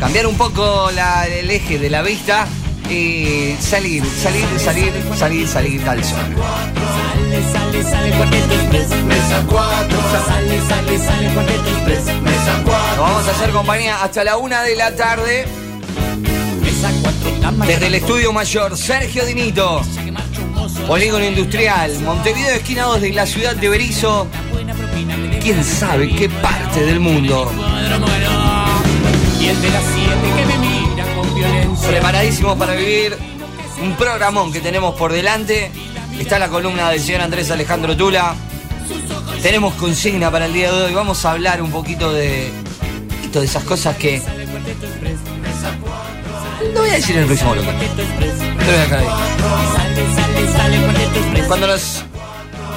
cambiar 0.01 0.27
un 0.27 0.37
poco 0.37 0.91
la- 0.95 1.27
el 1.27 1.51
eje 1.51 1.79
de 1.79 1.89
la 1.91 2.03
vista 2.03 2.47
y 2.91 3.57
salir, 3.61 4.05
salir, 4.05 4.47
salir, 4.59 4.93
salir, 5.17 5.49
salir 5.49 5.89
al 5.89 6.05
sol. 6.05 6.19
Sale, 6.19 7.53
sale, 7.53 7.83
sale 7.85 8.11
Cuarteto 8.13 8.55
Express. 8.55 8.89
Mesa 9.05 9.45
4. 9.47 9.99
Sale, 10.27 10.61
sale, 10.69 10.99
sale 10.99 11.35
Cuarteto 11.35 11.69
Express. 11.69 12.05
Mesa 12.23 12.63
4. 12.65 12.97
Nos 12.97 12.99
vamos 12.99 13.29
a 13.29 13.31
hacer 13.31 13.51
compañía 13.51 14.03
hasta 14.03 14.25
la 14.25 14.37
una 14.37 14.63
de 14.63 14.77
la 14.77 14.95
tarde 14.95 15.47
Mesa 16.63 16.91
4. 17.03 17.41
Cama. 17.43 17.67
desde 17.67 17.87
el 17.89 17.95
estudio 17.95 18.33
mayor 18.33 18.77
Sergio 18.77 19.25
Dinito. 19.27 19.83
Polígono 20.87 21.25
Industrial, 21.25 21.93
Montevideo, 22.01 22.55
esquina 22.55 22.85
2 22.85 23.01
de 23.03 23.13
la 23.13 23.27
ciudad 23.27 23.55
de 23.57 23.69
Berizo. 23.69 24.27
¿Quién 25.41 25.63
sabe 25.63 26.09
qué 26.15 26.29
parte 26.29 26.85
del 26.85 27.01
mundo? 27.01 27.51
Y 29.41 29.47
el 29.49 29.61
de 29.61 29.71
las 29.71 29.98
Preparadísimos 31.89 32.57
para 32.59 32.75
vivir 32.75 33.17
un 33.83 33.97
programón 33.97 34.53
que 34.53 34.61
tenemos 34.61 34.95
por 34.95 35.11
delante. 35.11 35.71
Está 36.21 36.39
la 36.39 36.49
columna 36.49 36.91
del 36.91 37.01
señor 37.01 37.23
Andrés 37.23 37.51
Alejandro 37.51 37.97
Tula. 37.97 38.35
Tenemos 39.43 39.73
consigna 39.75 40.31
para 40.31 40.45
el 40.45 40.53
día 40.53 40.71
de 40.71 40.83
hoy. 40.85 40.93
Vamos 40.93 41.25
a 41.25 41.31
hablar 41.31 41.63
un 41.63 41.71
poquito 41.71 42.13
de, 42.13 42.51
de 43.33 43.45
esas 43.45 43.65
cosas 43.65 43.97
que. 43.97 44.21
No 46.75 46.81
voy 46.81 46.91
a 46.91 46.95
decir 46.95 47.17
el 47.17 47.25
próximo 47.25 47.53
bloque. 47.53 47.73
Cuando 51.47 51.69
nos 51.69 52.05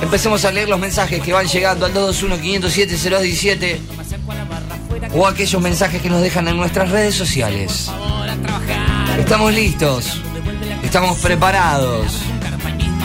empecemos 0.01 0.45
a 0.45 0.51
leer 0.53 0.69
los 0.69 0.79
mensajes 0.79 1.21
que 1.21 1.33
van 1.33 1.47
llegando 1.47 1.85
al 1.85 1.93
221-507-0217 1.93 3.77
o 5.13 5.27
aquellos 5.27 5.61
mensajes 5.61 6.01
que 6.01 6.09
nos 6.09 6.21
dejan 6.21 6.47
en 6.47 6.55
nuestras 6.55 6.89
redes 6.91 7.13
sociales. 7.13 7.91
Estamos 9.31 9.53
listos, 9.53 10.21
estamos 10.83 11.17
preparados, 11.19 12.17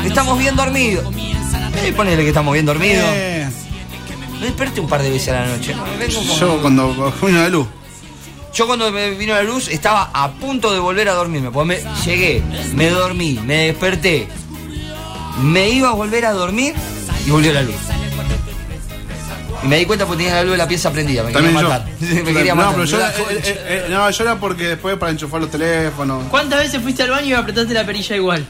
estamos 0.05 0.37
bien 0.37 0.57
dormidos. 0.57 1.15
Eh, 1.85 1.93
ponele 1.93 2.25
que 2.25 2.31
estamos 2.31 2.53
bien 2.53 2.67
dormidos. 2.67 3.07
Eh, 3.13 3.49
Me 4.41 4.47
desperté 4.47 4.81
un 4.81 4.89
par 4.89 5.05
de 5.05 5.11
veces 5.11 5.29
a 5.29 5.43
la 5.43 5.47
noche. 5.47 5.73
Vengo 6.01 6.21
Yo 6.37 6.61
cuando 6.61 7.13
vino 7.23 7.39
la 7.39 7.49
luz. 7.49 7.69
Yo 8.53 8.67
cuando 8.67 8.91
me 8.91 9.13
vino 9.13 9.35
la 9.35 9.45
luz 9.45 9.69
estaba 9.69 10.11
a 10.13 10.33
punto 10.33 10.73
de 10.73 10.81
volver 10.81 11.09
a 11.09 11.15
dormirme. 11.15 11.53
Porque 11.53 11.81
me, 11.85 11.95
llegué, 12.05 12.43
me 12.75 12.91
dormí, 12.91 13.39
me 13.45 13.67
desperté. 13.67 14.27
Me 15.41 15.69
iba 15.69 15.91
a 15.91 15.93
volver 15.93 16.27
a 16.27 16.33
dormir 16.33 16.75
y 17.25 17.31
volvió 17.31 17.53
la 17.53 17.63
luz. 17.63 17.86
Y 19.63 19.69
me 19.69 19.79
di 19.79 19.87
cuenta 19.87 20.07
porque 20.07 20.25
tenía 20.25 20.37
la 20.37 20.43
luz 20.43 20.53
de 20.53 20.59
la 20.59 20.69
pieza 20.69 20.91
prendida. 20.93 21.23
Me 21.23 21.33
También 21.33 21.55
quería 21.55 21.69
yo. 21.69 21.79
matar. 21.79 21.93
me 22.25 22.33
quería 22.33 22.55
no, 22.55 22.57
matar. 22.57 22.73
pero 22.75 22.85
yo, 22.85 22.99
La 22.99 23.11
eh, 23.11 23.15
eh, 23.29 23.65
eh, 23.69 23.87
no, 23.91 24.11
yo 24.11 24.25
era 24.25 24.37
porque 24.37 24.69
después 24.69 24.97
para 24.97 25.13
enchufar 25.13 25.41
los 25.41 25.51
teléfonos. 25.51 26.25
¿Cuántas 26.31 26.59
veces 26.61 26.83
fuiste 26.83 27.03
al 27.03 27.11
baño 27.11 27.27
y 27.27 27.33
apretaste 27.33 27.73
la 27.75 27.85
perilla 27.87 28.17
igual? 28.17 28.47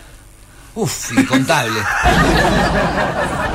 Uf, 0.74 1.12
incontable. 1.16 1.80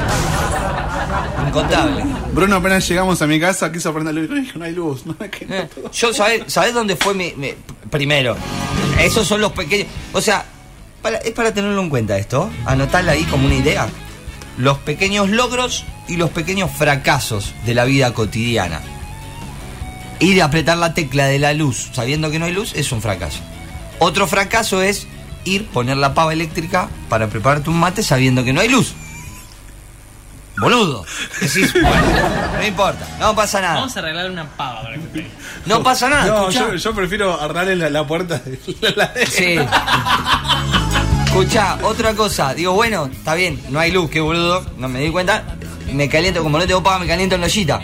incontable. 1.47 2.03
Bruno, 2.33 2.55
apenas 2.57 2.87
llegamos 2.87 3.21
a 3.21 3.27
mi 3.27 3.39
casa, 3.39 3.71
quiso 3.71 3.93
prender 3.93 4.15
la 4.15 4.21
luz. 4.21 4.55
No 4.55 4.65
hay 4.65 4.71
luz. 4.73 5.05
No, 5.05 5.17
que 5.17 5.45
no 5.45 5.55
Eh, 5.55 5.69
todo". 5.73 5.91
Yo, 5.91 6.13
¿sabés, 6.13 6.43
¿sabés 6.47 6.73
dónde 6.73 6.95
fue 6.95 7.13
mi, 7.13 7.33
mi- 7.35 7.53
Primero, 7.89 8.37
esos 8.99 9.27
son 9.27 9.41
los 9.41 9.51
pequeños... 9.51 9.87
O 10.13 10.21
sea, 10.21 10.45
para- 11.01 11.17
es 11.17 11.31
para 11.31 11.53
tenerlo 11.53 11.81
en 11.81 11.89
cuenta 11.89 12.17
esto, 12.17 12.49
anotarla 12.65 13.11
ahí 13.13 13.23
como 13.25 13.45
una 13.47 13.55
idea. 13.55 13.87
Los 14.57 14.77
pequeños 14.79 15.29
logros 15.29 15.85
y 16.07 16.17
los 16.17 16.29
pequeños 16.29 16.71
fracasos 16.71 17.53
de 17.65 17.73
la 17.73 17.85
vida 17.85 18.13
cotidiana. 18.13 18.81
Ir 20.19 20.41
a 20.41 20.45
apretar 20.45 20.77
la 20.77 20.93
tecla 20.93 21.25
de 21.25 21.39
la 21.39 21.53
luz 21.53 21.89
sabiendo 21.93 22.29
que 22.29 22.37
no 22.37 22.45
hay 22.45 22.53
luz 22.53 22.73
es 22.75 22.91
un 22.91 23.01
fracaso. 23.01 23.39
Otro 23.99 24.27
fracaso 24.27 24.81
es 24.81 25.07
ir, 25.45 25.67
poner 25.67 25.97
la 25.97 26.13
pava 26.13 26.33
eléctrica 26.33 26.89
para 27.09 27.27
prepararte 27.27 27.69
un 27.69 27.79
mate 27.79 28.03
sabiendo 28.03 28.43
que 28.43 28.53
no 28.53 28.61
hay 28.61 28.69
luz. 28.69 28.93
Boludo. 30.57 31.05
Decís, 31.39 31.73
bueno, 31.73 31.89
no 32.57 32.63
importa, 32.67 33.07
no 33.19 33.33
pasa 33.33 33.61
nada. 33.61 33.75
Vamos 33.75 33.95
a 33.95 33.99
arreglar 33.99 34.29
una 34.29 34.47
pava 34.49 34.83
para 34.83 34.95
que 34.95 35.27
No 35.65 35.81
pasa 35.81 36.09
nada. 36.09 36.25
No, 36.25 36.51
yo, 36.51 36.75
yo 36.75 36.93
prefiero 36.93 37.39
ardarle 37.41 37.75
la, 37.75 37.89
la 37.89 38.05
puerta 38.05 38.37
de 38.37 38.93
la. 38.95 39.11
Sí. 39.27 39.55
Escucha, 41.31 41.77
otra 41.83 42.13
cosa. 42.13 42.53
Digo, 42.53 42.73
bueno, 42.73 43.05
está 43.05 43.35
bien, 43.35 43.57
no 43.69 43.79
hay 43.79 43.89
luz, 43.89 44.09
qué 44.09 44.19
boludo. 44.19 44.65
No 44.77 44.89
me 44.89 44.99
di 44.99 45.09
cuenta. 45.11 45.55
Me 45.93 46.09
caliento, 46.09 46.43
como 46.43 46.57
no 46.57 46.67
tengo 46.67 46.83
paga, 46.83 46.99
me 46.99 47.07
caliento 47.07 47.35
en 47.35 47.41
la 47.41 47.47
ollita. 47.47 47.81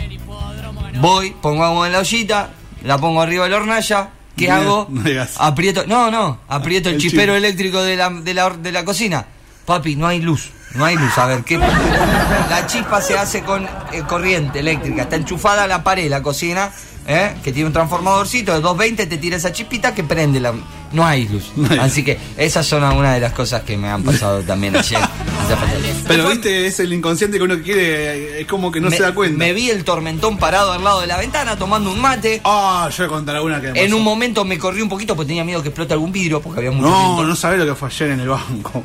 Voy, 1.00 1.30
pongo 1.40 1.64
agua 1.64 1.86
en 1.86 1.94
la 1.94 2.00
ollita, 2.00 2.50
la 2.82 2.98
pongo 2.98 3.22
arriba 3.22 3.44
de 3.44 3.50
la 3.50 3.56
hornalla. 3.56 4.10
¿Qué 4.36 4.48
No, 4.48 4.54
hago? 4.54 4.86
no 4.90 5.02
aprieto, 5.38 5.84
no, 5.86 6.10
no, 6.10 6.40
aprieto 6.46 6.90
el, 6.90 6.96
El 6.96 7.00
chispero 7.00 7.34
eléctrico 7.34 7.82
de 7.82 7.96
la, 7.96 8.10
de, 8.10 8.34
la, 8.34 8.50
de 8.50 8.70
la 8.70 8.84
cocina. 8.84 9.24
Papi, 9.64 9.96
no 9.96 10.06
hay 10.06 10.20
luz, 10.20 10.50
no 10.74 10.84
hay 10.84 10.96
luz. 10.96 11.16
A 11.16 11.24
ver, 11.24 11.42
¿qué? 11.42 11.56
La 11.58 12.66
chispa 12.66 13.00
se 13.00 13.16
hace 13.16 13.42
con 13.42 13.64
eh, 13.64 14.02
corriente 14.06 14.58
eléctrica. 14.58 15.02
Está 15.02 15.16
enchufada 15.16 15.64
a 15.64 15.66
la 15.66 15.82
pared, 15.82 16.08
la 16.10 16.22
cocina, 16.22 16.70
¿eh? 17.06 17.34
que 17.42 17.50
tiene 17.52 17.66
un 17.66 17.72
transformadorcito 17.72 18.52
de 18.52 18.60
220, 18.60 19.06
te 19.06 19.16
tira 19.16 19.36
esa 19.38 19.52
chispita 19.52 19.94
que 19.94 20.04
prende 20.04 20.38
la... 20.38 20.52
No 20.92 21.04
hay 21.06 21.28
luz. 21.28 21.52
No 21.56 21.68
hay. 21.70 21.78
Así 21.78 22.02
que 22.04 22.18
esas 22.36 22.66
son 22.66 22.82
algunas 22.82 23.14
de 23.14 23.20
las 23.20 23.32
cosas 23.32 23.62
que 23.62 23.76
me 23.76 23.88
han 23.88 24.02
pasado 24.02 24.40
también 24.42 24.74
ayer. 24.76 24.98
Pero 26.06 26.28
viste, 26.28 26.66
es 26.66 26.80
el 26.80 26.92
inconsciente 26.92 27.38
que 27.38 27.44
uno 27.44 27.58
quiere, 27.62 28.40
es 28.40 28.46
como 28.46 28.70
que 28.70 28.80
no 28.80 28.90
me, 28.90 28.96
se 28.96 29.02
da 29.02 29.14
cuenta. 29.14 29.38
me 29.38 29.52
vi 29.52 29.70
el 29.70 29.84
tormentón 29.84 30.36
parado 30.38 30.72
al 30.72 30.82
lado 30.84 31.00
de 31.00 31.06
la 31.06 31.16
ventana 31.16 31.56
tomando 31.56 31.90
un 31.92 32.00
mate. 32.00 32.40
Ah, 32.44 32.88
yo 32.90 32.96
voy 32.98 33.06
a 33.06 33.08
contar 33.08 33.36
alguna 33.36 33.60
que 33.60 33.72
me 33.72 33.80
En 33.80 33.86
pasó. 33.86 33.96
un 33.96 34.04
momento 34.04 34.44
me 34.44 34.58
corrí 34.58 34.82
un 34.82 34.88
poquito 34.88 35.14
porque 35.16 35.28
tenía 35.28 35.44
miedo 35.44 35.62
que 35.62 35.68
explote 35.68 35.92
algún 35.94 36.12
vidrio 36.12 36.40
porque 36.40 36.60
había 36.60 36.70
mucho 36.70 36.88
No, 36.88 36.98
viento. 37.06 37.24
no 37.24 37.36
sabés 37.36 37.58
lo 37.58 37.66
que 37.66 37.74
fue 37.74 37.88
ayer 37.88 38.10
en 38.10 38.20
el 38.20 38.28
banco. 38.28 38.84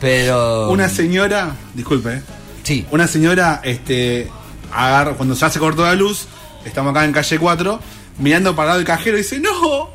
Pero. 0.00 0.70
Una 0.70 0.88
señora, 0.88 1.54
disculpe, 1.74 2.14
¿eh? 2.16 2.22
Sí. 2.62 2.86
una 2.90 3.06
señora, 3.06 3.60
este, 3.64 4.28
agarra, 4.72 5.12
cuando 5.14 5.34
ya 5.34 5.50
se 5.50 5.58
cortó 5.58 5.82
la 5.82 5.94
luz, 5.94 6.26
estamos 6.64 6.90
acá 6.92 7.04
en 7.04 7.12
calle 7.12 7.38
4, 7.38 7.80
mirando 8.18 8.54
para 8.54 8.64
el 8.64 8.68
lado 8.68 8.78
del 8.78 8.86
cajero 8.86 9.16
y 9.16 9.22
dice, 9.22 9.40
no, 9.40 9.90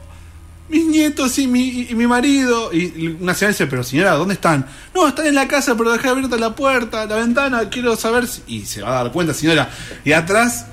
mis 0.69 0.85
nietos 0.85 1.37
y 1.39 1.47
mi, 1.47 1.87
y 1.89 1.95
mi 1.95 2.07
marido. 2.07 2.73
Y 2.73 3.17
una 3.19 3.33
señora 3.33 3.51
dice, 3.53 3.67
pero 3.67 3.83
señora, 3.83 4.11
¿dónde 4.13 4.33
están? 4.33 4.65
No, 4.93 5.07
están 5.07 5.27
en 5.27 5.35
la 5.35 5.47
casa, 5.47 5.75
pero 5.77 5.91
dejé 5.91 6.09
abierta 6.09 6.37
la 6.37 6.55
puerta, 6.55 7.05
la 7.05 7.15
ventana, 7.17 7.69
quiero 7.69 7.95
saber 7.95 8.27
si... 8.27 8.41
Y 8.47 8.65
se 8.65 8.81
va 8.81 8.89
a 8.99 9.03
dar 9.03 9.11
cuenta, 9.11 9.33
señora. 9.33 9.69
Y 10.03 10.11
atrás, 10.13 10.65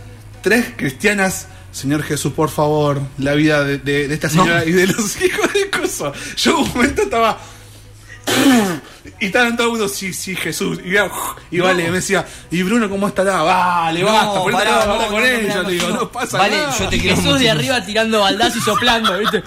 tres 0.43 0.67
cristianas. 0.77 1.49
Señor 1.73 2.03
Jesús, 2.03 2.35
por 2.35 2.51
favor, 2.51 3.01
la 3.17 3.33
vida 3.33 3.65
de, 3.65 3.79
de- 3.79 4.07
de 4.07 4.15
esta 4.15 4.29
señora 4.29 4.61
No. 4.61 4.65
y 4.67 4.73
de 4.73 4.87
los 4.89 5.23
hijos 5.23 5.53
de 5.55 5.71
cosas. 5.71 6.13
Yo 6.37 6.59
un 6.59 6.69
momento 6.69 7.03
estaba... 7.03 7.39
Y 9.21 9.27
estaban 9.27 9.57
todo 9.57 9.67
el 9.67 9.71
mundo, 9.73 9.89
sí, 9.89 10.13
sí, 10.13 10.35
Jesús. 10.37 10.79
Y, 10.85 10.93
ya, 10.93 11.11
y 11.51 11.59
vale, 11.61 11.85
me 11.89 11.97
decía, 11.97 12.25
¿y 12.51 12.63
Bruno 12.63 12.89
cómo 12.89 13.09
estará? 13.09 13.43
Vale, 13.43 14.03
basta, 14.05 14.39
hablar 14.39 14.87
no, 14.87 15.07
con 15.09 15.25
ella. 15.25 15.63
digo, 15.65 15.89
no. 15.89 16.11
pasa 16.11 16.39
Vale, 16.39 16.57
nada. 16.57 16.79
yo 16.79 16.89
te 16.89 16.99
Jesús 16.99 17.25
mucho. 17.25 17.39
de 17.39 17.51
arriba 17.51 17.85
tirando 17.85 18.21
baldazo 18.21 18.59
y 18.59 18.61
soplando, 18.61 19.19
¿viste? 19.19 19.43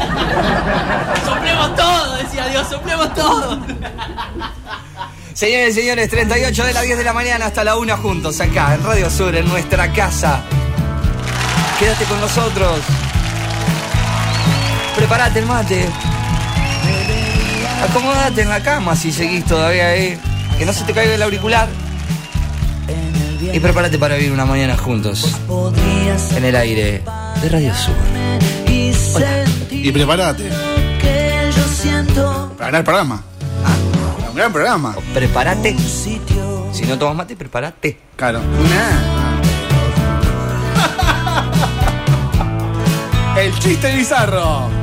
soplemos 1.24 1.74
todo, 1.76 2.16
decía 2.16 2.46
Dios, 2.48 2.68
soplemos 2.68 3.14
todo. 3.14 3.60
Señores 5.32 5.76
y 5.76 5.80
señores, 5.80 6.10
38 6.10 6.64
de 6.64 6.72
las 6.72 6.84
10 6.84 6.98
de 6.98 7.04
la 7.04 7.12
mañana 7.12 7.46
hasta 7.46 7.64
la 7.64 7.76
1 7.76 7.96
juntos 7.98 8.40
acá 8.40 8.74
en 8.74 8.84
Radio 8.84 9.08
Sur, 9.10 9.34
en 9.34 9.48
nuestra 9.48 9.92
casa. 9.92 10.42
Quédate 11.78 12.04
con 12.04 12.20
nosotros. 12.20 12.80
Prepárate 14.96 15.38
el 15.38 15.46
mate. 15.46 15.86
Acomódate 17.88 18.42
en 18.42 18.50
la 18.50 18.62
cama 18.62 18.94
si 18.94 19.12
seguís 19.12 19.44
todavía 19.46 19.88
ahí. 19.88 20.18
Que 20.58 20.66
no 20.66 20.74
se 20.74 20.84
te 20.84 20.92
caiga 20.92 21.14
el 21.14 21.22
auricular. 21.22 21.68
Y 23.40 23.58
prepárate 23.60 23.98
para 23.98 24.16
vivir 24.16 24.32
una 24.32 24.44
mañana 24.44 24.76
juntos. 24.76 25.24
En 26.36 26.44
el 26.44 26.54
aire 26.54 27.02
de 27.40 27.48
Radio 27.48 27.74
Sur. 27.74 28.59
Y 29.70 29.92
prepárate. 29.92 30.50
Para 32.56 32.66
ganar 32.66 32.80
el 32.80 32.84
programa. 32.84 33.22
Un 34.28 34.34
gran 34.36 34.52
programa. 34.52 34.94
Prepárate. 35.14 35.76
Si 35.78 36.82
no 36.86 36.98
tomas 36.98 37.16
mate, 37.16 37.36
prepárate. 37.36 37.98
Claro. 38.16 38.40
El 43.36 43.58
chiste 43.58 43.94
bizarro. 43.96 44.79